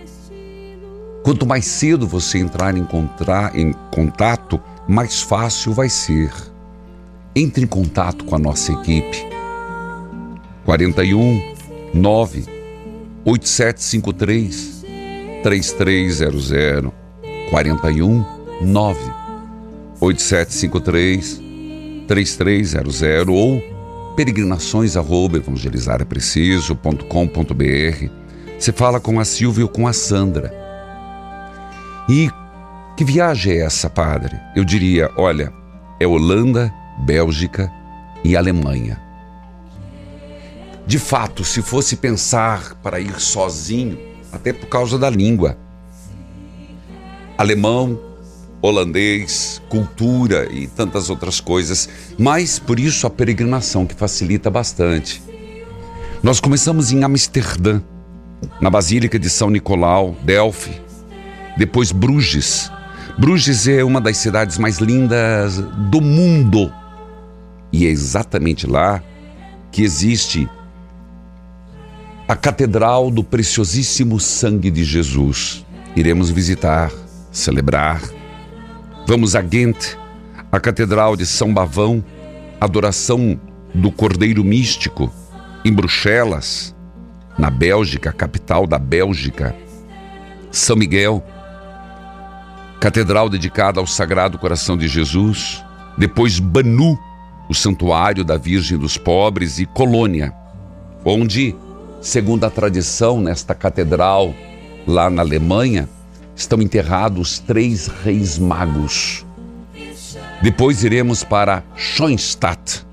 Quanto 1.23 1.45
mais 1.45 1.65
cedo 1.65 2.05
você 2.05 2.37
entrar 2.37 2.75
em, 2.75 2.83
contra, 2.83 3.49
em 3.55 3.71
contato, 3.89 4.59
mais 4.87 5.21
fácil 5.21 5.73
vai 5.73 5.87
ser. 5.87 6.33
Entre 7.33 7.63
em 7.63 7.67
contato 7.67 8.25
com 8.25 8.35
a 8.35 8.39
nossa 8.39 8.73
equipe 8.73 9.25
41 10.65 11.55
9 11.93 12.45
8753 13.25 14.85
3300 15.41 16.51
41 17.49 18.25
9 18.61 18.99
8753 19.99 21.41
3300 22.07 23.01
ou 23.29 23.61
peregrinações 24.15 24.95
arroba 24.95 25.37
evangelizarapreciso.com.br 25.37 28.07
Você 28.59 28.71
fala 28.71 28.99
com 28.99 29.19
a 29.19 29.25
Silvia 29.25 29.63
ou 29.63 29.69
com 29.69 29.87
a 29.87 29.93
Sandra. 29.93 30.62
E 32.07 32.29
que 32.97 33.03
viagem 33.03 33.53
é 33.53 33.65
essa, 33.65 33.89
padre? 33.89 34.39
Eu 34.55 34.63
diria, 34.63 35.09
olha, 35.15 35.53
é 35.99 36.05
Holanda, 36.05 36.73
Bélgica 36.99 37.71
e 38.23 38.35
Alemanha. 38.35 39.01
De 40.85 40.99
fato, 40.99 41.45
se 41.45 41.61
fosse 41.61 41.95
pensar 41.95 42.75
para 42.83 42.99
ir 42.99 43.19
sozinho, 43.19 43.97
até 44.31 44.51
por 44.51 44.67
causa 44.67 44.99
da 44.99 45.09
língua, 45.09 45.57
alemão, 47.37 47.99
holandês, 48.61 49.61
cultura 49.69 50.47
e 50.51 50.67
tantas 50.67 51.09
outras 51.09 51.39
coisas, 51.39 51.87
mas 52.17 52.59
por 52.59 52.79
isso 52.79 53.07
a 53.07 53.09
peregrinação 53.09 53.85
que 53.85 53.95
facilita 53.95 54.49
bastante. 54.49 55.23
Nós 56.21 56.39
começamos 56.39 56.91
em 56.91 57.03
Amsterdã, 57.03 57.81
na 58.59 58.69
Basílica 58.69 59.17
de 59.17 59.29
São 59.29 59.49
Nicolau, 59.49 60.15
Delphi, 60.23 60.82
depois 61.57 61.91
Bruges. 61.91 62.71
Bruges 63.17 63.67
é 63.67 63.83
uma 63.83 64.01
das 64.01 64.17
cidades 64.17 64.57
mais 64.57 64.79
lindas 64.79 65.59
do 65.89 66.01
mundo. 66.01 66.71
E 67.71 67.85
é 67.85 67.89
exatamente 67.89 68.67
lá 68.67 69.01
que 69.71 69.81
existe 69.83 70.49
a 72.27 72.35
Catedral 72.35 73.11
do 73.11 73.23
Preciosíssimo 73.23 74.19
Sangue 74.19 74.71
de 74.71 74.83
Jesus. 74.83 75.65
Iremos 75.95 76.29
visitar, 76.29 76.91
celebrar. 77.31 78.01
Vamos 79.07 79.35
a 79.35 79.41
Ghent, 79.41 79.95
a 80.51 80.59
Catedral 80.59 81.15
de 81.15 81.25
São 81.25 81.53
Bavão, 81.53 82.03
adoração 82.59 83.39
do 83.73 83.91
Cordeiro 83.91 84.43
Místico, 84.43 85.11
em 85.65 85.73
Bruxelas, 85.73 86.75
na 87.37 87.49
Bélgica, 87.49 88.13
capital 88.13 88.65
da 88.65 88.77
Bélgica. 88.77 89.55
São 90.51 90.75
Miguel, 90.75 91.23
catedral 92.83 93.29
dedicada 93.29 93.79
ao 93.79 93.87
Sagrado 93.87 94.37
Coração 94.37 94.75
de 94.75 94.89
Jesus. 94.89 95.63
Depois 95.97 96.37
Banu, 96.37 96.99
o 97.47 97.53
Santuário 97.53 98.25
da 98.25 98.35
Virgem 98.35 98.77
dos 98.77 98.97
Pobres, 98.97 99.57
e 99.57 99.65
Colônia, 99.65 100.33
onde, 101.05 101.55
segundo 102.01 102.43
a 102.43 102.49
tradição, 102.49 103.21
nesta 103.21 103.55
catedral, 103.55 104.35
lá 104.85 105.09
na 105.09 105.21
Alemanha, 105.21 105.87
estão 106.35 106.61
enterrados 106.61 107.39
três 107.39 107.87
reis 107.87 108.37
magos. 108.37 109.25
Depois 110.41 110.83
iremos 110.83 111.23
para 111.23 111.63
Schoenstatt, 111.77 112.85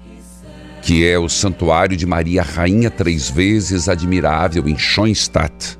que 0.82 1.04
é 1.04 1.18
o 1.18 1.28
santuário 1.28 1.96
de 1.96 2.06
Maria 2.06 2.44
Rainha 2.44 2.92
três 2.92 3.28
vezes 3.28 3.88
admirável 3.88 4.68
em 4.68 4.78
Schoenstatt. 4.78 5.76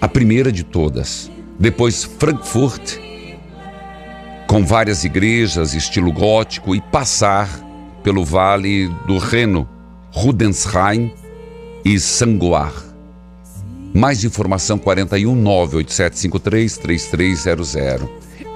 A 0.00 0.06
primeira 0.06 0.52
de 0.52 0.62
todas. 0.62 1.28
Depois 1.60 2.04
Frankfurt, 2.04 2.96
com 4.46 4.64
várias 4.64 5.04
igrejas 5.04 5.74
estilo 5.74 6.10
gótico 6.10 6.74
e 6.74 6.80
passar 6.80 7.50
pelo 8.02 8.24
Vale 8.24 8.88
do 9.06 9.18
Reno, 9.18 9.68
Rudensheim 10.10 11.12
e 11.84 12.00
Sangoar. 12.00 12.72
Mais 13.94 14.24
informação 14.24 14.78
41 14.78 15.34
98753 15.34 16.78
3300. 16.78 17.76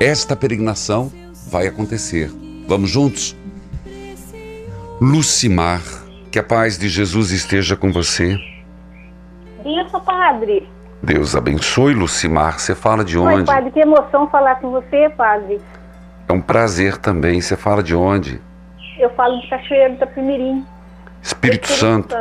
Esta 0.00 0.34
peregrinação 0.34 1.12
vai 1.50 1.66
acontecer. 1.66 2.32
Vamos 2.66 2.88
juntos? 2.88 3.36
Lucimar, 4.98 5.82
que 6.30 6.38
a 6.38 6.42
paz 6.42 6.78
de 6.78 6.88
Jesus 6.88 7.32
esteja 7.32 7.76
com 7.76 7.92
você. 7.92 8.38
Isso, 9.62 10.00
padre. 10.00 10.73
Deus 11.04 11.36
abençoe, 11.36 11.92
Lucimar. 11.94 12.58
Você 12.58 12.74
fala 12.74 13.04
de 13.04 13.18
Oi, 13.18 13.34
onde? 13.34 13.44
padre, 13.44 13.70
que 13.70 13.80
emoção 13.80 14.26
falar 14.28 14.56
com 14.56 14.70
você, 14.70 15.10
padre. 15.10 15.60
É 16.26 16.32
um 16.32 16.40
prazer 16.40 16.96
também. 16.96 17.40
Você 17.40 17.56
fala 17.56 17.82
de 17.82 17.94
onde? 17.94 18.40
Eu 18.98 19.10
falo 19.10 19.38
de 19.40 19.46
Cachoeiro 19.48 19.90
de 19.90 19.96
Itapemirim. 19.96 20.64
Espírito 21.22 21.68
Santo. 21.68 22.16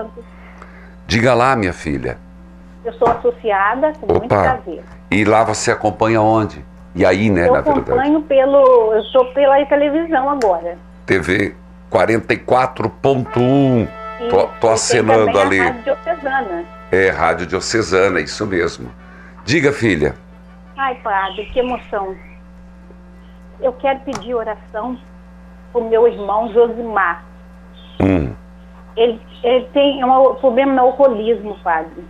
Diga 1.08 1.34
lá, 1.34 1.56
minha 1.56 1.72
filha. 1.72 2.18
Eu 2.84 2.92
sou 2.94 3.08
associada, 3.08 3.94
com 3.94 4.08
muito 4.08 4.26
Opa. 4.26 4.42
prazer. 4.42 4.84
E 5.10 5.24
lá 5.24 5.44
você 5.46 5.72
acompanha 5.72 6.22
onde? 6.22 6.64
E 6.94 7.06
aí, 7.06 7.30
né, 7.30 7.48
eu 7.48 7.54
na 7.54 7.62
verdade? 7.62 7.90
acompanho 7.90 8.22
pelo. 8.24 8.94
Eu 8.94 9.04
sou 9.04 9.26
pela 9.34 9.66
televisão 9.66 10.30
agora. 10.30 10.78
TV 11.06 11.56
44.1. 11.90 13.88
E 14.20 14.28
Tô, 14.30 14.44
tô 14.44 14.48
tem 14.60 14.72
acenando 14.72 15.40
ali. 15.40 15.60
Rádio 15.60 15.84
Diocesana. 15.84 16.66
É, 16.94 17.10
Rádio 17.10 17.48
Diocesana, 17.48 18.20
isso 18.20 18.46
mesmo. 18.46 18.92
Diga, 19.44 19.72
filha. 19.72 20.14
Ai, 20.78 20.94
padre, 21.04 21.44
que 21.48 21.58
emoção. 21.58 22.16
Eu 23.60 23.74
quero 23.74 24.02
pedir 24.02 24.36
oração 24.36 24.96
pro 25.72 25.84
meu 25.86 26.08
irmão 26.08 26.54
Josimar. 26.54 27.24
Hum. 28.00 28.32
Ele, 28.96 29.20
ele 29.44 29.66
tem 29.74 30.06
um 30.06 30.36
problema 30.36 30.74
no 30.74 30.82
alcoolismo, 30.82 31.58
padre. 31.64 32.04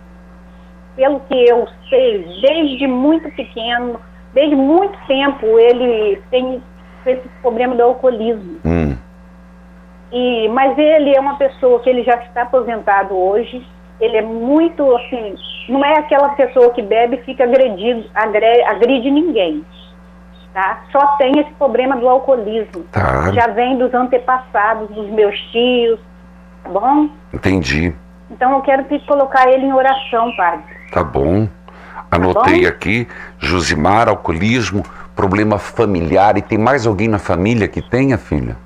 Pelo 0.96 1.18
que 1.20 1.48
eu 1.48 1.66
sei, 1.88 2.22
desde 2.42 2.86
muito 2.86 3.30
pequeno, 3.30 3.98
desde 4.34 4.54
muito 4.54 4.98
tempo, 5.06 5.46
ele 5.58 6.20
tem 6.30 6.62
esse 7.06 7.26
problema 7.40 7.74
do 7.74 7.84
alcoolismo. 7.84 8.60
Hum. 8.66 8.94
E, 10.12 10.46
mas 10.48 10.76
ele 10.76 11.16
é 11.16 11.18
uma 11.18 11.38
pessoa 11.38 11.80
que 11.80 11.88
ele 11.88 12.02
já 12.02 12.16
está 12.16 12.42
aposentado 12.42 13.16
hoje. 13.16 13.66
Ele 14.00 14.16
é 14.16 14.22
muito 14.22 14.94
assim, 14.96 15.34
não 15.68 15.84
é 15.84 15.98
aquela 15.98 16.30
pessoa 16.30 16.70
que 16.70 16.82
bebe 16.82 17.16
e 17.16 17.22
fica 17.22 17.44
agredido, 17.44 18.04
agre, 18.14 18.62
agride 18.64 19.10
ninguém. 19.10 19.64
Tá? 20.52 20.84
Só 20.92 21.16
tem 21.16 21.32
esse 21.40 21.50
problema 21.54 21.96
do 21.96 22.08
alcoolismo. 22.08 22.84
Tá. 22.92 23.32
Já 23.32 23.48
vem 23.48 23.76
dos 23.76 23.92
antepassados, 23.92 24.88
dos 24.88 25.08
meus 25.10 25.36
tios, 25.50 25.98
tá 26.62 26.70
bom? 26.70 27.08
Entendi. 27.32 27.94
Então 28.30 28.52
eu 28.52 28.60
quero 28.62 28.84
te 28.84 28.98
colocar 29.06 29.48
ele 29.50 29.66
em 29.66 29.72
oração, 29.72 30.34
padre. 30.36 30.64
Tá 30.92 31.02
bom. 31.02 31.48
Anotei 32.10 32.62
bom? 32.62 32.68
aqui, 32.68 33.08
Josimar, 33.38 34.08
alcoolismo, 34.08 34.84
problema 35.16 35.58
familiar. 35.58 36.36
E 36.36 36.42
tem 36.42 36.58
mais 36.58 36.86
alguém 36.86 37.08
na 37.08 37.18
família 37.18 37.66
que 37.66 37.82
tenha, 37.82 38.16
filha? 38.16 38.56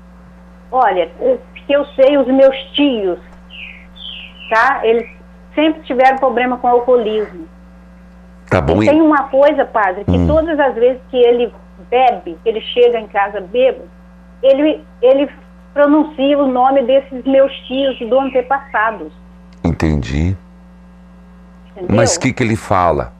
Olha, 0.71 1.09
que 1.69 1.73
eu 1.73 1.85
sei, 1.95 2.17
os 2.17 2.27
meus 2.27 2.55
tios, 2.73 3.19
tá? 4.49 4.81
Eles 4.83 5.07
sempre 5.59 5.81
tiveram 5.83 6.17
problema 6.17 6.57
com 6.57 6.67
alcoolismo. 6.67 7.47
Tá 8.49 8.61
bom. 8.61 8.81
E 8.81 8.85
E 8.85 8.89
tem 8.89 9.01
uma 9.01 9.23
coisa, 9.23 9.65
padre, 9.65 10.03
que 10.05 10.11
Hum. 10.17 10.27
todas 10.27 10.59
as 10.59 10.73
vezes 10.75 11.01
que 11.11 11.17
ele 11.17 11.51
bebe, 11.89 12.37
que 12.43 12.49
ele 12.49 12.61
chega 12.61 12.99
em 12.99 13.07
casa 13.07 13.41
bêbado, 13.41 13.89
ele, 14.41 14.83
ele 15.01 15.29
pronuncia 15.73 16.37
o 16.37 16.47
nome 16.47 16.83
desses 16.83 17.23
meus 17.25 17.51
tios 17.67 17.97
do 18.09 18.19
antepassados. 18.19 19.11
entendi. 19.63 20.35
Entendeu? 21.71 21.95
Mas 21.95 22.15
o 22.15 22.19
que, 22.19 22.33
que 22.33 22.43
ele 22.43 22.55
fala? 22.55 23.13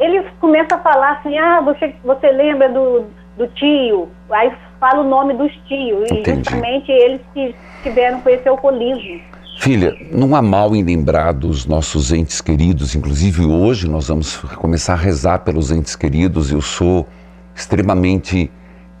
Ele 0.00 0.22
começa 0.40 0.74
a 0.74 0.78
falar 0.78 1.12
assim, 1.12 1.38
ah, 1.38 1.60
você, 1.60 1.94
você 2.04 2.30
lembra 2.32 2.68
do, 2.68 3.04
do 3.36 3.46
tio? 3.48 4.08
Aí 4.30 4.52
fala 4.80 5.00
o 5.00 5.08
nome 5.08 5.34
dos 5.34 5.52
tios. 5.68 6.10
E 6.10 6.20
Entendi. 6.20 6.38
justamente 6.50 6.90
eles 6.90 7.20
que 7.32 7.54
tiveram 7.82 8.20
com 8.20 8.28
esse 8.28 8.48
alcoolismo. 8.48 9.20
Filha, 9.58 9.96
não 10.12 10.34
há 10.34 10.42
mal 10.42 10.74
em 10.74 10.82
lembrar 10.82 11.32
dos 11.32 11.64
nossos 11.64 12.12
entes 12.12 12.40
queridos. 12.40 12.94
Inclusive, 12.94 13.44
hoje 13.44 13.88
nós 13.88 14.08
vamos 14.08 14.36
começar 14.36 14.94
a 14.94 14.96
rezar 14.96 15.38
pelos 15.38 15.70
entes 15.70 15.96
queridos. 15.96 16.50
Eu 16.50 16.60
sou 16.60 17.06
extremamente 17.54 18.50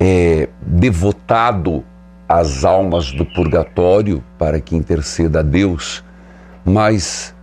é, 0.00 0.48
devotado 0.62 1.84
às 2.28 2.64
almas 2.64 3.12
do 3.12 3.26
purgatório 3.26 4.22
para 4.38 4.60
que 4.60 4.74
interceda 4.74 5.40
a 5.40 5.42
Deus. 5.42 6.02
Mas 6.64 7.34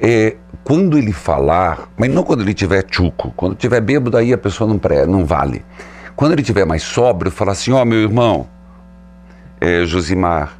é, 0.00 0.36
quando 0.62 0.96
ele 0.96 1.12
falar, 1.12 1.90
mas 1.96 2.12
não 2.12 2.22
quando 2.22 2.42
ele 2.42 2.54
tiver 2.54 2.82
tchuco, 2.82 3.32
quando 3.36 3.56
tiver 3.56 3.80
bêbado, 3.80 4.16
aí 4.16 4.32
a 4.32 4.38
pessoa 4.38 4.68
não, 4.68 4.78
pré, 4.78 5.06
não 5.06 5.24
vale. 5.24 5.64
Quando 6.14 6.32
ele 6.32 6.42
tiver 6.42 6.64
mais 6.64 6.82
sóbrio, 6.82 7.32
falar 7.32 7.52
assim: 7.52 7.72
Ó, 7.72 7.84
meu 7.84 7.98
irmão, 7.98 8.46
é, 9.60 9.84
Josimar, 9.84 10.58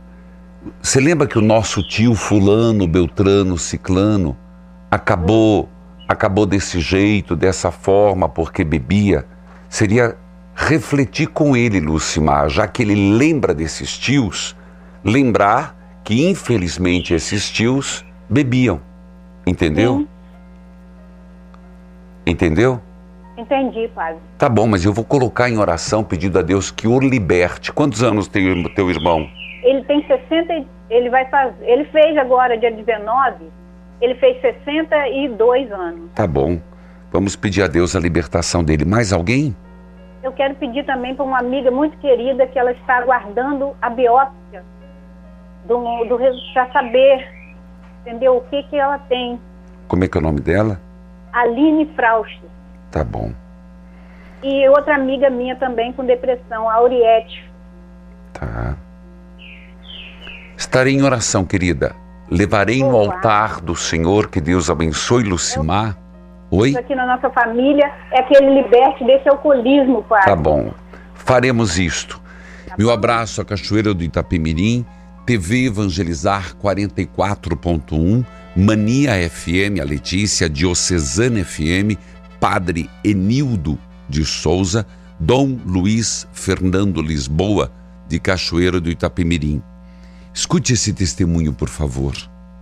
você 0.82 1.00
lembra 1.00 1.26
que 1.26 1.38
o 1.38 1.42
nosso 1.42 1.82
tio 1.82 2.14
fulano, 2.14 2.86
Beltrano, 2.86 3.56
Ciclano 3.56 4.36
acabou 4.90 5.68
acabou 6.08 6.46
desse 6.46 6.80
jeito, 6.80 7.36
dessa 7.36 7.70
forma, 7.70 8.28
porque 8.28 8.64
bebia? 8.64 9.26
Seria 9.68 10.16
refletir 10.54 11.28
com 11.28 11.54
ele, 11.54 11.78
Lucimar, 11.78 12.48
já 12.48 12.66
que 12.66 12.80
ele 12.80 13.16
lembra 13.16 13.54
desses 13.54 13.96
tios, 13.96 14.56
lembrar 15.04 15.76
que 16.02 16.26
infelizmente 16.26 17.12
esses 17.12 17.50
tios 17.50 18.04
bebiam. 18.28 18.80
Entendeu? 19.46 19.98
Sim. 19.98 20.08
Entendeu? 22.26 22.80
Entendi, 23.36 23.88
padre. 23.94 24.18
Tá 24.36 24.48
bom, 24.48 24.66
mas 24.66 24.84
eu 24.84 24.92
vou 24.92 25.04
colocar 25.04 25.48
em 25.48 25.58
oração 25.58 26.02
pedindo 26.02 26.38
a 26.38 26.42
Deus 26.42 26.70
que 26.70 26.88
o 26.88 26.98
liberte. 26.98 27.70
Quantos 27.70 28.02
anos 28.02 28.26
tem 28.26 28.64
o 28.64 28.74
teu 28.74 28.90
irmão? 28.90 29.28
Ele 29.68 29.84
tem 29.84 30.02
60, 30.06 30.54
e- 30.54 30.66
ele 30.88 31.10
vai 31.10 31.26
fazer, 31.26 31.62
ele 31.62 31.84
fez 31.86 32.16
agora 32.16 32.56
dia 32.56 32.70
19, 32.72 33.50
ele 34.00 34.14
fez 34.14 34.40
62 34.40 35.70
anos. 35.70 36.10
Tá 36.14 36.26
bom. 36.26 36.58
Vamos 37.12 37.36
pedir 37.36 37.62
a 37.62 37.66
Deus 37.66 37.94
a 37.94 38.00
libertação 38.00 38.64
dele. 38.64 38.86
Mais 38.86 39.12
alguém? 39.12 39.54
Eu 40.22 40.32
quero 40.32 40.54
pedir 40.54 40.86
também 40.86 41.14
para 41.14 41.24
uma 41.24 41.38
amiga 41.38 41.70
muito 41.70 41.98
querida 41.98 42.46
que 42.46 42.58
ela 42.58 42.72
está 42.72 42.96
aguardando 42.96 43.76
a 43.82 43.90
biópsia 43.90 44.64
do, 45.66 46.04
do 46.04 46.18
para 46.54 46.72
saber, 46.72 47.28
entendeu, 48.00 48.38
o 48.38 48.40
que 48.44 48.62
que 48.64 48.76
ela 48.76 48.98
tem. 49.00 49.38
Como 49.86 50.02
é 50.02 50.08
que 50.08 50.16
é 50.16 50.20
o 50.20 50.24
nome 50.24 50.40
dela? 50.40 50.80
Aline 51.30 51.84
Frausto. 51.94 52.46
Tá 52.90 53.04
bom. 53.04 53.32
E 54.42 54.66
outra 54.70 54.94
amiga 54.94 55.28
minha 55.28 55.56
também 55.56 55.92
com 55.92 56.06
depressão, 56.06 56.70
a 56.70 56.74
Auriette. 56.74 57.50
Tá. 58.32 58.76
Estarei 60.58 60.94
em 60.94 61.02
oração, 61.04 61.44
querida. 61.44 61.94
Levarei 62.28 62.80
no 62.80 62.96
altar 62.96 63.60
do 63.60 63.76
Senhor, 63.76 64.28
que 64.28 64.40
Deus 64.40 64.68
abençoe 64.68 65.22
Lucimar. 65.22 65.96
Oi? 66.50 66.70
Isso 66.70 66.80
aqui 66.80 66.96
na 66.96 67.06
nossa 67.06 67.30
família 67.30 67.88
é 68.10 68.24
que 68.24 68.36
ele 68.36 68.60
liberte 68.62 69.04
desse 69.04 69.28
alcoolismo, 69.28 70.02
pai. 70.02 70.24
Tá 70.24 70.34
bom. 70.34 70.72
Faremos 71.14 71.78
isto. 71.78 72.20
Meu 72.76 72.90
abraço 72.90 73.40
à 73.40 73.44
Cachoeira 73.44 73.94
do 73.94 74.02
Itapemirim, 74.02 74.84
TV 75.24 75.66
Evangelizar 75.66 76.56
44.1, 76.56 78.26
Mania 78.56 79.12
FM, 79.30 79.80
a 79.80 79.84
Letícia, 79.84 80.50
Diocesana 80.50 81.44
FM, 81.44 81.96
Padre 82.40 82.90
Enildo 83.04 83.78
de 84.08 84.24
Souza, 84.24 84.84
Dom 85.20 85.56
Luiz 85.64 86.26
Fernando 86.32 87.00
Lisboa, 87.00 87.70
de 88.08 88.18
Cachoeira 88.18 88.80
do 88.80 88.90
Itapemirim. 88.90 89.62
Escute 90.38 90.74
esse 90.74 90.92
testemunho, 90.92 91.52
por 91.52 91.68
favor. 91.68 92.14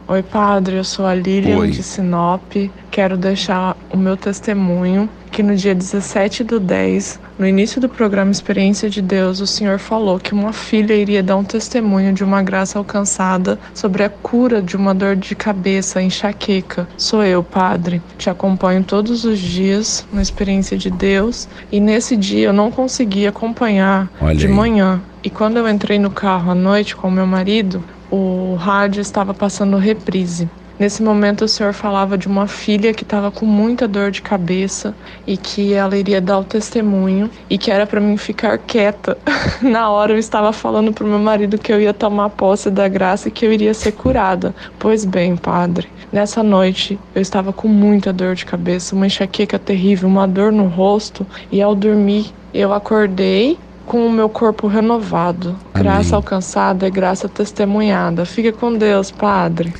Oi, 0.09 0.23
padre, 0.23 0.77
eu 0.77 0.85
sou 0.85 1.05
a 1.05 1.13
Lilian 1.17 1.59
Oi. 1.59 1.71
de 1.71 1.83
Sinop. 1.83 2.55
Quero 2.93 3.17
deixar 3.17 3.77
o 3.91 3.97
meu 3.97 4.17
testemunho 4.17 5.09
que 5.33 5.43
no 5.43 5.57
dia 5.57 5.75
17 5.75 6.45
do 6.45 6.61
10, 6.61 7.19
no 7.39 7.47
início 7.47 7.81
do 7.81 7.89
programa 7.89 8.31
Experiência 8.31 8.89
de 8.89 9.03
Deus, 9.03 9.41
o 9.41 9.47
Senhor 9.49 9.79
falou 9.81 10.19
que 10.19 10.33
uma 10.33 10.53
filha 10.53 10.95
iria 10.95 11.25
dar 11.25 11.37
um 11.37 11.43
testemunho 11.43 12.13
de 12.13 12.23
uma 12.23 12.41
graça 12.41 12.79
alcançada 12.79 13.59
sobre 13.75 14.05
a 14.05 14.09
cura 14.09 14.63
de 14.63 14.77
uma 14.77 14.95
dor 14.95 15.17
de 15.17 15.35
cabeça, 15.35 16.01
enxaqueca. 16.01 16.89
Sou 16.97 17.25
eu, 17.25 17.43
padre. 17.43 18.01
Te 18.17 18.31
acompanho 18.31 18.85
todos 18.85 19.25
os 19.25 19.41
dias 19.41 20.07
no 20.13 20.23
Experiência 20.23 20.79
de 20.79 20.89
Deus 20.89 21.49
e 21.71 21.81
nesse 21.81 22.17
dia 22.17 22.47
eu 22.47 22.53
não 22.53 22.71
consegui 22.71 23.27
acompanhar 23.27 24.09
Olha 24.21 24.37
de 24.37 24.47
aí. 24.47 24.53
manhã. 24.53 25.03
E 25.23 25.29
quando 25.29 25.57
eu 25.57 25.69
entrei 25.69 25.99
no 25.99 26.11
carro 26.11 26.53
à 26.53 26.55
noite 26.55 26.95
com 26.95 27.11
meu 27.11 27.27
marido, 27.27 27.83
o 28.11 28.55
rádio 28.57 29.01
estava 29.01 29.35
passando 29.35 29.77
reprise. 29.77 30.49
Nesse 30.79 31.03
momento, 31.03 31.47
o 31.47 31.49
senhor 31.49 31.73
falava 31.73 32.19
de 32.19 32.27
uma 32.27 32.47
filha 32.47 32.93
que 32.93 33.03
estava 33.03 33.31
com 33.31 33.47
muita 33.47 33.89
dor 33.89 34.11
de 34.11 34.21
cabeça 34.21 34.95
e 35.27 35.35
que 35.35 35.73
ela 35.73 35.97
iria 35.97 36.21
dar 36.21 36.39
o 36.39 36.45
testemunho 36.45 37.31
e 37.49 37.57
que 37.57 37.71
era 37.71 37.87
para 37.87 37.99
mim 37.99 38.19
ficar 38.19 38.59
quieta. 38.59 39.17
Na 39.63 39.89
hora, 39.89 40.13
eu 40.13 40.19
estava 40.19 40.53
falando 40.53 40.93
para 40.93 41.05
o 41.05 41.09
meu 41.09 41.19
marido 41.19 41.57
que 41.57 41.73
eu 41.73 41.81
ia 41.81 41.95
tomar 41.95 42.29
posse 42.29 42.71
da 42.71 42.89
graça 42.89 43.29
e 43.29 43.31
que 43.31 43.47
eu 43.47 43.53
iria 43.53 43.73
ser 43.73 43.93
curada. 43.93 44.55
Pois 44.79 45.07
bem, 45.07 45.35
padre, 45.35 45.89
nessa 46.13 46.43
noite 46.43 46.99
eu 47.15 47.23
estava 47.23 47.55
com 47.55 47.69
muita 47.69 48.13
dor 48.13 48.35
de 48.35 48.45
cabeça, 48.45 48.95
uma 48.95 49.07
enxaqueca 49.07 49.59
terrível, 49.59 50.07
uma 50.07 50.29
dor 50.29 50.53
no 50.53 50.67
rosto 50.67 51.27
e 51.51 51.63
ao 51.63 51.75
dormir 51.75 52.35
eu 52.53 52.75
acordei 52.75 53.59
com 53.87 54.07
o 54.07 54.11
meu 54.11 54.28
corpo 54.28 54.66
renovado. 54.66 55.57
Graça 55.72 56.16
alcançada 56.16 56.87
é 56.87 56.91
graça 56.91 57.28
testemunhada. 57.28 58.26
Fica 58.26 58.53
com 58.53 58.76
Deus, 58.76 59.11
Padre. 59.11 59.72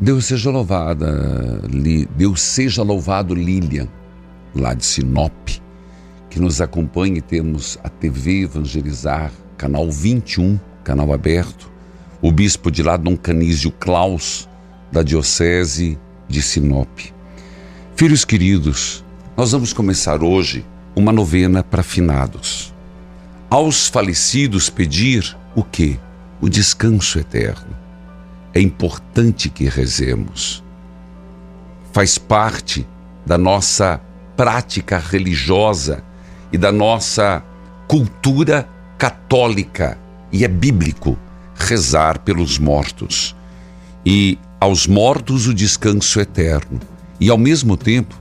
Deus 0.00 0.26
seja 0.26 0.50
louvada, 0.50 1.62
Deus 2.16 2.40
seja 2.40 2.82
louvado, 2.82 3.34
Lilian, 3.34 3.88
lá 4.54 4.74
de 4.74 4.84
Sinop, 4.84 5.32
que 6.28 6.40
nos 6.40 6.60
acompanha 6.60 7.18
e 7.18 7.22
temos 7.22 7.78
a 7.82 7.88
TV 7.88 8.42
Evangelizar, 8.42 9.30
canal 9.56 9.88
21, 9.90 10.58
canal 10.82 11.12
aberto, 11.12 11.70
o 12.20 12.32
bispo 12.32 12.70
de 12.72 12.82
lá, 12.82 12.96
Dom 12.96 13.16
Canísio 13.16 13.70
Klaus, 13.70 14.48
da 14.90 15.02
Diocese 15.02 15.96
de 16.28 16.42
Sinop. 16.42 16.88
Filhos 17.94 18.24
queridos, 18.24 19.04
nós 19.36 19.52
vamos 19.52 19.72
começar 19.72 20.24
hoje 20.24 20.66
uma 20.96 21.12
novena 21.12 21.62
para 21.62 21.84
finados. 21.84 22.73
Aos 23.54 23.86
falecidos 23.86 24.68
pedir 24.68 25.36
o 25.54 25.62
quê? 25.62 25.96
O 26.40 26.48
descanso 26.48 27.20
eterno 27.20 27.70
é 28.52 28.60
importante 28.60 29.48
que 29.48 29.66
rezemos. 29.68 30.60
Faz 31.92 32.18
parte 32.18 32.84
da 33.24 33.38
nossa 33.38 34.00
prática 34.36 34.98
religiosa 34.98 36.02
e 36.52 36.58
da 36.58 36.72
nossa 36.72 37.44
cultura 37.86 38.68
católica 38.98 39.96
e 40.32 40.44
é 40.44 40.48
bíblico 40.48 41.16
rezar 41.54 42.18
pelos 42.18 42.58
mortos. 42.58 43.36
E 44.04 44.36
aos 44.58 44.88
mortos 44.88 45.46
o 45.46 45.54
descanso 45.54 46.18
eterno 46.18 46.80
e 47.20 47.30
ao 47.30 47.38
mesmo 47.38 47.76
tempo 47.76 48.20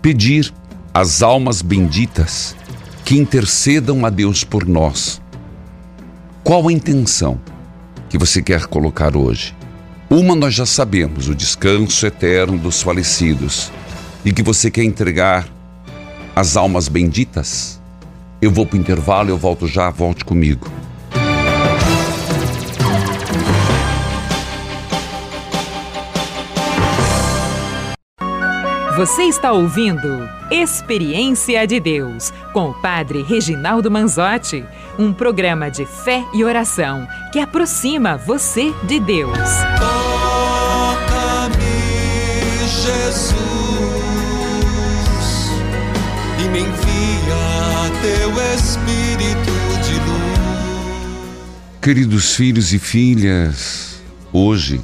pedir 0.00 0.50
às 0.94 1.20
almas 1.20 1.60
benditas 1.60 2.56
que 3.10 3.18
intercedam 3.18 4.06
a 4.06 4.08
Deus 4.08 4.44
por 4.44 4.68
nós. 4.68 5.20
Qual 6.44 6.68
a 6.68 6.72
intenção 6.72 7.40
que 8.08 8.16
você 8.16 8.40
quer 8.40 8.66
colocar 8.66 9.16
hoje? 9.16 9.52
Uma 10.08 10.36
nós 10.36 10.54
já 10.54 10.64
sabemos, 10.64 11.28
o 11.28 11.34
descanso 11.34 12.06
eterno 12.06 12.56
dos 12.56 12.80
falecidos. 12.80 13.72
E 14.24 14.32
que 14.32 14.44
você 14.44 14.70
quer 14.70 14.84
entregar 14.84 15.48
às 16.36 16.56
almas 16.56 16.86
benditas? 16.86 17.80
Eu 18.40 18.52
vou 18.52 18.64
para 18.64 18.76
o 18.76 18.80
intervalo, 18.80 19.28
eu 19.28 19.36
volto 19.36 19.66
já, 19.66 19.90
volte 19.90 20.24
comigo. 20.24 20.70
Você 28.96 29.22
está 29.22 29.52
ouvindo 29.52 30.28
Experiência 30.50 31.64
de 31.64 31.78
Deus 31.78 32.32
com 32.52 32.70
o 32.70 32.74
Padre 32.74 33.22
Reginaldo 33.22 33.88
Manzotti, 33.88 34.64
um 34.98 35.12
programa 35.12 35.70
de 35.70 35.86
fé 35.86 36.24
e 36.34 36.42
oração 36.42 37.06
que 37.32 37.38
aproxima 37.38 38.16
você 38.16 38.74
de 38.82 38.98
Deus. 38.98 39.38
Toca-me, 39.78 41.54
Jesus, 42.82 43.36
e 46.40 46.48
me 46.48 46.58
envia 46.62 47.92
teu 48.02 48.30
Espírito 48.54 49.52
de 49.84 49.94
luz. 50.00 51.78
Queridos 51.80 52.34
filhos 52.34 52.72
e 52.72 52.78
filhas, 52.80 54.02
hoje 54.32 54.80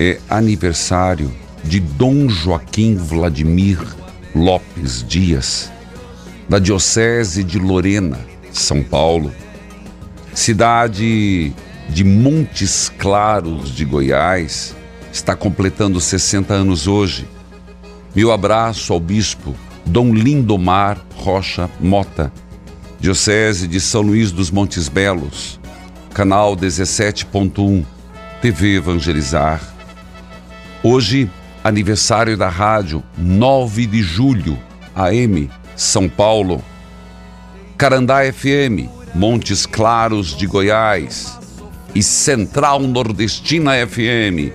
é 0.00 0.18
aniversário 0.28 1.32
de 1.68 1.80
Dom 1.80 2.30
Joaquim 2.30 2.96
Vladimir 2.96 3.78
Lopes 4.34 5.04
Dias, 5.06 5.70
da 6.48 6.58
Diocese 6.58 7.44
de 7.44 7.58
Lorena, 7.58 8.18
São 8.50 8.82
Paulo, 8.82 9.30
cidade 10.32 11.52
de 11.90 12.04
Montes 12.04 12.90
Claros 12.96 13.70
de 13.74 13.84
Goiás, 13.84 14.74
está 15.12 15.36
completando 15.36 16.00
60 16.00 16.54
anos 16.54 16.86
hoje. 16.86 17.28
Meu 18.14 18.32
abraço 18.32 18.94
ao 18.94 18.98
bispo 18.98 19.54
Dom 19.84 20.14
Lindomar 20.14 20.98
Rocha 21.16 21.68
Mota, 21.78 22.32
Diocese 22.98 23.68
de 23.68 23.78
São 23.78 24.00
Luís 24.00 24.32
dos 24.32 24.50
Montes 24.50 24.88
Belos, 24.88 25.60
canal 26.14 26.56
17.1, 26.56 27.84
TV 28.40 28.76
Evangelizar. 28.76 29.60
Hoje, 30.82 31.30
aniversário 31.62 32.36
da 32.36 32.48
rádio 32.48 33.02
9 33.16 33.86
de 33.86 34.02
julho, 34.02 34.58
AM, 34.94 35.50
São 35.76 36.08
Paulo. 36.08 36.62
Carandá 37.76 38.20
FM, 38.32 38.88
Montes 39.14 39.66
Claros 39.66 40.36
de 40.36 40.46
Goiás. 40.46 41.38
E 41.94 42.02
Central 42.02 42.80
Nordestina 42.80 43.72
FM, 43.86 44.52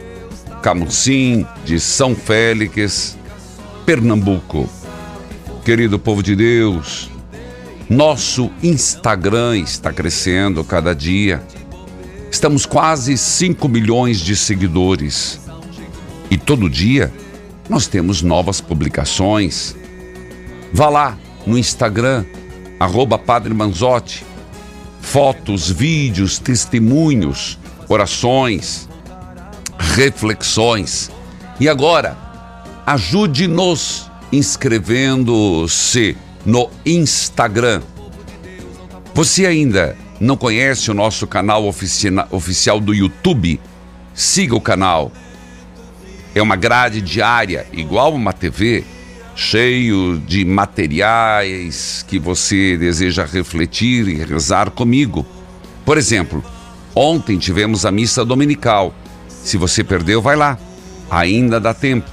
Camusim 0.62 1.46
de 1.66 1.80
São 1.80 2.16
Félix, 2.16 3.18
Pernambuco. 3.86 4.70
Querido 5.66 5.98
povo 5.98 6.22
de 6.22 6.36
Deus, 6.36 7.10
nosso 7.90 8.50
Instagram 8.62 9.58
está 9.58 9.92
crescendo 9.92 10.64
cada 10.64 10.94
dia. 10.94 11.44
Estamos 12.32 12.66
quase 12.66 13.18
5 13.18 13.68
milhões 13.70 14.20
de 14.20 14.36
seguidores. 14.36 15.43
Todo 16.46 16.70
dia 16.70 17.12
nós 17.70 17.88
temos 17.88 18.22
novas 18.22 18.60
publicações. 18.60 19.76
Vá 20.74 20.90
lá 20.90 21.18
no 21.46 21.58
Instagram, 21.58 22.26
arroba 22.80 23.18
Padre 23.18 23.54
Manzotti. 23.54 24.26
Fotos, 25.02 25.70
vídeos, 25.70 26.40
testemunhos, 26.40 27.60
orações, 27.90 28.88
reflexões. 29.78 31.12
E 31.60 31.68
agora, 31.70 32.18
ajude-nos 32.86 34.10
inscrevendo-se 34.32 36.18
no 36.46 36.70
Instagram. 36.86 37.82
Você 39.14 39.46
ainda 39.46 39.96
não 40.20 40.36
conhece 40.36 40.90
o 40.90 40.94
nosso 40.94 41.28
canal 41.28 41.66
oficina- 41.66 42.28
oficial 42.32 42.80
do 42.80 42.94
YouTube? 42.94 43.60
Siga 44.14 44.56
o 44.56 44.62
canal. 44.62 45.12
É 46.36 46.42
uma 46.42 46.56
grade 46.56 47.00
diária, 47.00 47.68
igual 47.72 48.14
uma 48.14 48.34
TV, 48.34 48.84
cheio 49.36 50.18
de 50.18 50.44
materiais 50.44 52.04
que 52.08 52.18
você 52.18 52.76
deseja 52.76 53.26
refletir 53.26 54.08
e 54.08 54.24
rezar 54.24 54.72
comigo. 54.72 55.26
Por 55.86 55.98
exemplo, 55.98 56.44
ontem 56.96 57.38
tivemos 57.38 57.86
a 57.86 57.92
missa 57.92 58.26
dominical. 58.26 58.96
Se 59.28 59.58
você 59.58 59.84
perdeu, 59.84 60.22
vai 60.22 60.36
lá. 60.36 60.58
Ainda 61.10 61.60
dá 61.60 61.74
tempo. 61.74 62.10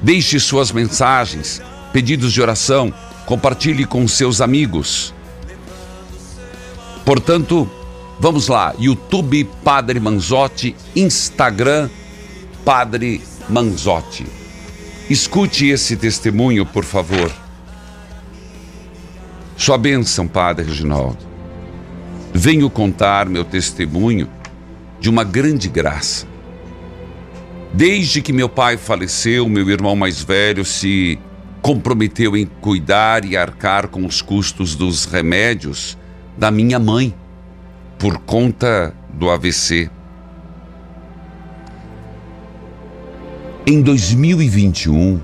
Deixe 0.00 0.40
suas 0.40 0.72
mensagens, 0.72 1.60
pedidos 1.92 2.32
de 2.32 2.40
oração, 2.40 2.92
compartilhe 3.26 3.84
com 3.84 4.08
seus 4.08 4.40
amigos. 4.40 5.14
Portanto, 7.04 7.70
vamos 8.18 8.48
lá: 8.48 8.74
YouTube 8.78 9.48
Padre 9.62 10.00
Manzotti, 10.00 10.74
Instagram 10.96 11.90
Padre 12.64 13.20
Manzotti. 13.52 14.24
Escute 15.10 15.68
esse 15.68 15.94
testemunho, 15.94 16.64
por 16.64 16.84
favor. 16.84 17.30
Sua 19.58 19.76
bênção, 19.76 20.26
Padre 20.26 20.64
Reginaldo. 20.64 21.18
Venho 22.32 22.70
contar 22.70 23.28
meu 23.28 23.44
testemunho 23.44 24.26
de 24.98 25.10
uma 25.10 25.22
grande 25.22 25.68
graça. 25.68 26.26
Desde 27.74 28.22
que 28.22 28.32
meu 28.32 28.48
pai 28.48 28.78
faleceu, 28.78 29.46
meu 29.50 29.68
irmão 29.68 29.94
mais 29.94 30.22
velho 30.22 30.64
se 30.64 31.18
comprometeu 31.60 32.34
em 32.34 32.46
cuidar 32.46 33.22
e 33.26 33.36
arcar 33.36 33.88
com 33.88 34.06
os 34.06 34.22
custos 34.22 34.74
dos 34.74 35.04
remédios 35.04 35.98
da 36.38 36.50
minha 36.50 36.78
mãe, 36.78 37.14
por 37.98 38.18
conta 38.18 38.94
do 39.12 39.28
AVC. 39.28 39.90
Em 43.64 43.80
2021, 43.80 45.20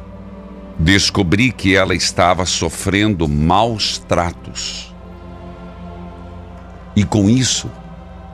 descobri 0.78 1.50
que 1.50 1.74
ela 1.74 1.92
estava 1.92 2.46
sofrendo 2.46 3.26
maus 3.26 3.98
tratos. 3.98 4.94
E 6.94 7.02
com 7.02 7.28
isso, 7.28 7.68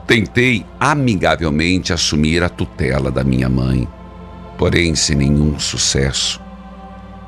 tentei 0.05 0.63
amigavelmente 0.79 1.91
assumir 1.91 2.43
a 2.43 2.49
tutela 2.49 3.09
da 3.09 3.23
minha 3.23 3.49
mãe, 3.49 3.87
porém 4.59 4.93
sem 4.93 5.15
nenhum 5.15 5.57
sucesso. 5.57 6.39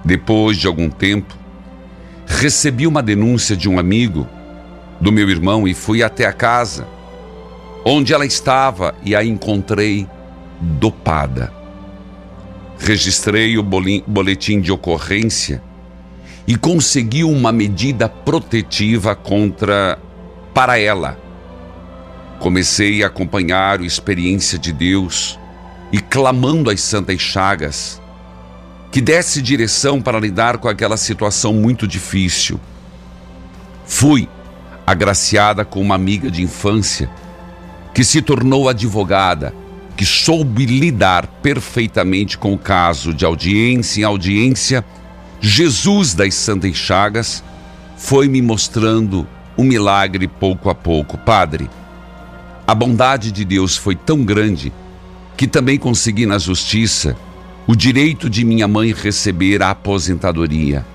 Depois 0.06 0.56
de 0.56 0.68
algum 0.68 0.88
tempo, 0.88 1.36
recebi 2.28 2.86
uma 2.86 3.02
denúncia 3.02 3.58
de 3.58 3.68
um 3.68 3.80
amigo 3.80 4.28
do 5.02 5.12
meu 5.12 5.28
irmão 5.32 5.68
e 5.68 5.74
fui 5.74 6.04
até 6.04 6.28
a 6.28 6.34
casa, 6.34 6.88
onde 7.84 8.14
ela 8.14 8.26
estava 8.26 8.94
e 9.04 9.16
a 9.16 9.24
encontrei 9.24 10.08
dopada 10.62 11.57
registrei 12.80 13.58
o 13.58 13.64
boletim 13.64 14.62
de 14.62 14.72
ocorrência 14.72 15.62
e 16.48 16.56
consegui 16.56 17.24
uma 17.24 17.52
medida 17.52 18.08
protetiva 18.08 19.16
contra 19.16 20.00
para 20.54 20.80
ela. 20.80 21.20
Comecei 22.40 23.04
a 23.04 23.08
acompanhar 23.08 23.80
a 23.80 23.86
experiência 23.86 24.58
de 24.58 24.72
Deus 24.72 25.38
e 25.92 26.00
clamando 26.00 26.70
às 26.70 26.82
santas 26.82 27.20
chagas 27.20 28.02
que 28.92 29.02
desse 29.02 29.42
direção 29.42 30.02
para 30.02 30.20
lidar 30.20 30.58
com 30.58 30.68
aquela 30.68 30.98
situação 30.98 31.54
muito 31.54 31.88
difícil. 31.88 32.60
Fui 33.86 34.30
agraciada 34.86 35.66
com 35.66 35.82
uma 35.82 35.96
amiga 35.96 36.32
de 36.32 36.42
infância 36.42 37.10
que 37.94 38.04
se 38.04 38.22
tornou 38.22 38.70
advogada 38.70 39.54
que 39.98 40.06
soube 40.06 40.68
lidar 40.68 41.26
perfeitamente 41.42 42.38
com 42.38 42.54
o 42.54 42.58
caso 42.58 43.12
de 43.12 43.26
audiência 43.26 44.02
em 44.02 44.04
audiência, 44.04 44.86
Jesus 45.42 46.14
das 46.14 46.36
Santas 46.36 46.76
Chagas 46.76 47.44
foi 47.98 48.28
me 48.28 48.40
mostrando 48.40 49.28
um 49.58 49.64
milagre 49.64 50.28
pouco 50.28 50.70
a 50.70 50.76
pouco. 50.76 51.18
Padre, 51.18 51.68
a 52.68 52.76
bondade 52.76 53.32
de 53.32 53.44
Deus 53.44 53.76
foi 53.76 53.96
tão 53.96 54.24
grande 54.24 54.72
que 55.36 55.48
também 55.48 55.80
consegui 55.80 56.28
na 56.28 56.38
justiça 56.38 57.18
o 57.66 57.76
direito 57.76 58.30
de 58.30 58.46
minha 58.46 58.68
mãe 58.68 58.94
receber 58.94 59.64
a 59.64 59.72
aposentadoria. 59.72 60.86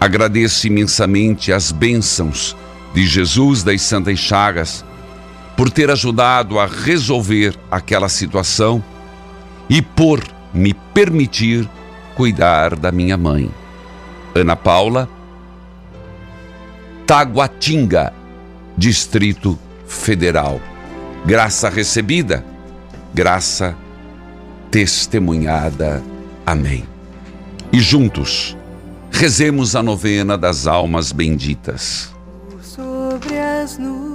Agradeço 0.00 0.66
imensamente 0.66 1.52
as 1.52 1.70
bênçãos 1.70 2.56
de 2.94 3.06
Jesus 3.06 3.62
das 3.62 3.82
Santas 3.82 4.18
Chagas 4.18 4.84
por 5.56 5.70
ter 5.70 5.90
ajudado 5.90 6.58
a 6.58 6.66
resolver 6.66 7.54
aquela 7.70 8.08
situação 8.08 8.82
e 9.68 9.80
por 9.80 10.22
me 10.52 10.74
permitir 10.74 11.68
cuidar 12.14 12.76
da 12.76 12.90
minha 12.92 13.16
mãe. 13.16 13.50
Ana 14.34 14.56
Paula, 14.56 15.08
Taguatinga, 17.06 18.12
Distrito 18.76 19.58
Federal. 19.86 20.60
Graça 21.24 21.68
recebida, 21.68 22.44
graça 23.14 23.76
testemunhada. 24.70 26.02
Amém. 26.44 26.84
E 27.72 27.80
juntos, 27.80 28.56
rezemos 29.10 29.76
a 29.76 29.82
novena 29.82 30.36
das 30.36 30.66
almas 30.66 31.12
benditas. 31.12 32.12
Sobre 32.60 33.38
as 33.38 33.78
nuvens 33.78 34.11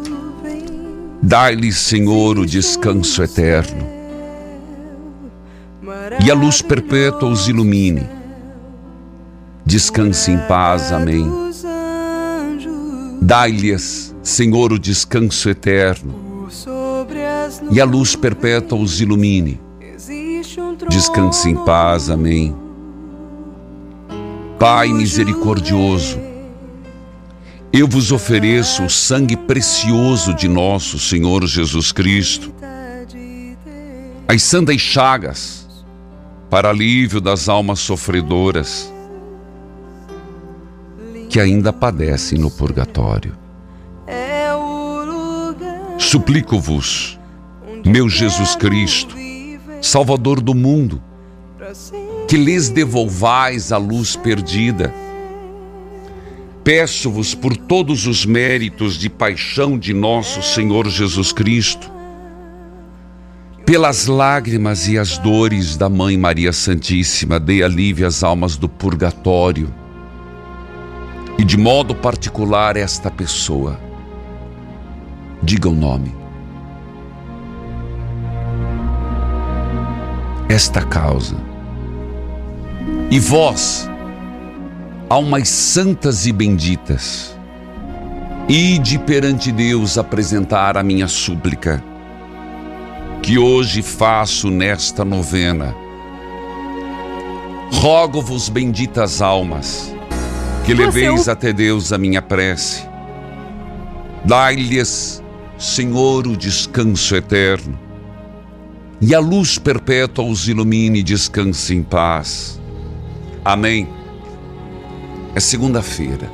Dai-lhe, 1.22 1.72
Senhor, 1.74 2.38
o 2.38 2.46
descanso 2.46 3.24
eterno. 3.24 3.86
E 6.24 6.32
a 6.32 6.34
luz 6.34 6.62
perpétua 6.62 7.30
os 7.30 7.48
ilumine. 7.48 8.08
Descanse 9.66 10.32
em 10.32 10.38
paz. 10.38 10.92
Amém. 10.92 11.30
Dai-lhes, 13.22 14.16
Senhor, 14.24 14.72
o 14.72 14.80
descanso 14.80 15.50
eterno. 15.50 16.48
E 17.72 17.82
a 17.82 17.86
luz 17.86 18.16
perpétua 18.16 18.80
os 18.80 19.02
ilumine. 19.02 19.60
Descanse 20.90 21.50
em 21.50 21.56
paz. 21.56 22.10
Amém. 22.10 22.56
Pai 24.60 24.88
misericordioso, 24.88 26.18
eu 27.80 27.88
vos 27.88 28.12
ofereço 28.12 28.84
o 28.84 28.90
sangue 28.90 29.38
precioso 29.38 30.34
de 30.34 30.48
nosso 30.48 30.98
Senhor 30.98 31.46
Jesus 31.46 31.92
Cristo, 31.92 32.52
as 34.28 34.42
santas 34.42 34.82
chagas, 34.82 35.68
para 36.50 36.72
alívio 36.72 37.22
das 37.22 37.48
almas 37.48 37.80
sofredoras 37.80 38.92
que 41.30 41.40
ainda 41.40 41.72
padecem 41.72 42.40
no 42.40 42.50
purgatório. 42.50 43.38
Suplico-vos, 46.00 47.20
meu 47.86 48.10
Jesus 48.10 48.56
Cristo, 48.56 49.16
Salvador 49.84 50.42
do 50.42 50.56
mundo, 50.56 51.00
que 52.28 52.38
lhes 52.38 52.70
devolvais 52.70 53.72
a 53.72 53.78
luz 53.78 54.16
perdida 54.16 54.92
Peço-vos 56.68 57.34
por 57.34 57.56
todos 57.56 58.08
os 58.08 58.26
méritos 58.26 58.96
de 58.96 59.10
paixão 59.10 59.80
de 59.80 59.94
nosso 59.94 60.44
Senhor 60.44 60.86
Jesus 60.90 61.32
Cristo, 61.32 61.90
pelas 63.66 64.06
lágrimas 64.06 64.86
e 64.90 64.98
as 64.98 65.18
dores 65.18 65.78
da 65.78 65.88
Mãe 65.88 66.18
Maria 66.18 66.52
Santíssima, 66.52 67.40
dê 67.40 67.64
alívio 67.64 68.06
às 68.06 68.22
almas 68.22 68.58
do 68.58 68.68
purgatório 68.68 69.74
e 71.40 71.46
de 71.46 71.56
modo 71.56 71.96
particular 71.96 72.76
esta 72.76 73.10
pessoa. 73.10 73.80
Diga 75.42 75.70
o 75.70 75.74
nome. 75.74 76.14
Esta 80.50 80.82
causa. 80.82 81.38
E 83.10 83.22
vós, 83.22 83.90
almas 85.10 85.48
santas 85.48 86.26
e 86.26 86.34
benditas, 86.34 87.38
ide 88.50 89.00
perante 89.00 89.52
Deus 89.54 89.98
apresentar 89.98 90.78
a 90.78 90.84
minha 90.84 91.08
súplica, 91.08 91.82
que 93.22 93.38
hoje 93.38 93.82
faço 93.82 94.50
nesta 94.50 95.06
novena. 95.06 95.74
Rogo-vos, 97.72 98.50
benditas 98.50 99.22
almas, 99.22 99.94
que 100.66 100.74
leveis 100.74 101.30
até 101.30 101.54
Deus 101.54 101.94
a 101.94 101.98
minha 101.98 102.22
prece. 102.22 102.84
Dai-lhes, 104.26 105.24
Senhor, 105.58 106.28
o 106.28 106.36
descanso 106.36 107.16
eterno, 107.16 107.80
e 109.00 109.16
a 109.16 109.20
luz 109.20 109.58
perpétua 109.58 110.26
os 110.26 110.50
ilumine 110.50 111.00
e 111.00 111.04
descanse 111.04 111.74
em 111.74 111.82
paz. 111.82 112.60
Amém. 113.46 113.97
É 115.38 115.40
segunda-feira. 115.40 116.32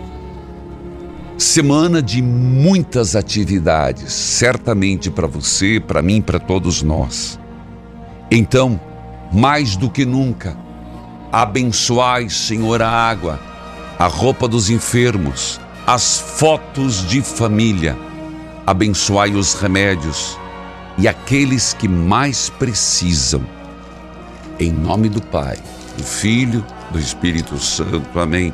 Semana 1.38 2.01
de 2.01 2.22
muitas 2.22 3.18
atividades, 3.18 4.14
certamente 4.14 5.12
para 5.12 5.28
você, 5.28 5.78
para 5.78 6.01
mim, 6.01 6.22
para 6.22 6.39
todos 6.39 6.82
nós. 6.82 7.38
Então, 8.32 8.80
mais 9.30 9.76
do 9.76 9.89
que 9.89 10.06
nunca, 10.06 10.58
Abençoai, 11.34 12.30
Senhor, 12.30 12.82
a 12.82 12.89
água, 12.89 13.41
a 13.99 14.08
roupa 14.08 14.47
dos 14.47 14.70
enfermos, 14.70 15.60
as 15.86 16.18
fotos 16.38 17.06
de 17.06 17.22
família. 17.22 17.97
Abençoai 18.66 19.36
os 19.36 19.54
remédios 19.54 20.39
e 20.97 21.10
aqueles 21.10 21.74
que 21.74 21.89
mais 21.89 22.49
precisam. 22.49 23.45
Em 24.58 24.72
nome 24.72 25.10
do 25.10 25.22
Pai, 25.22 25.58
do 25.97 26.04
Filho, 26.06 26.66
do 26.89 26.97
Espírito 26.97 27.58
Santo. 27.60 28.18
Amém. 28.18 28.54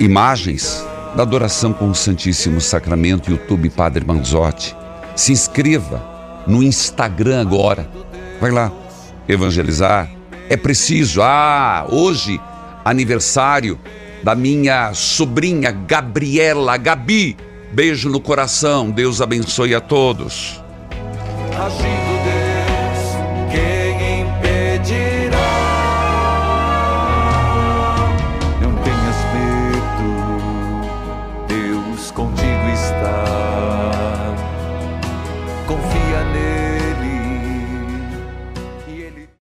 Imagens 0.00 0.86
da 1.16 1.24
adoração 1.24 1.72
com 1.72 1.90
o 1.90 1.94
Santíssimo 1.94 2.60
Sacramento, 2.60 3.32
YouTube 3.32 3.68
Padre 3.68 4.04
Manzotti. 4.06 4.76
Se 5.16 5.32
inscreva 5.32 6.00
no 6.46 6.62
Instagram 6.62 7.40
agora. 7.40 7.90
Vai 8.40 8.52
lá, 8.52 8.70
evangelizar. 9.28 10.08
É 10.48 10.56
preciso. 10.56 11.20
Ah, 11.20 11.84
hoje, 11.90 12.40
aniversário 12.84 13.76
da 14.22 14.36
minha 14.36 14.94
sobrinha 14.94 15.72
Gabriela 15.72 16.76
Gabi. 16.76 17.36
Beijo 17.72 18.08
no 18.08 18.20
coração. 18.20 18.92
Deus 18.92 19.20
abençoe 19.20 19.74
a 19.74 19.80
todos. 19.80 20.62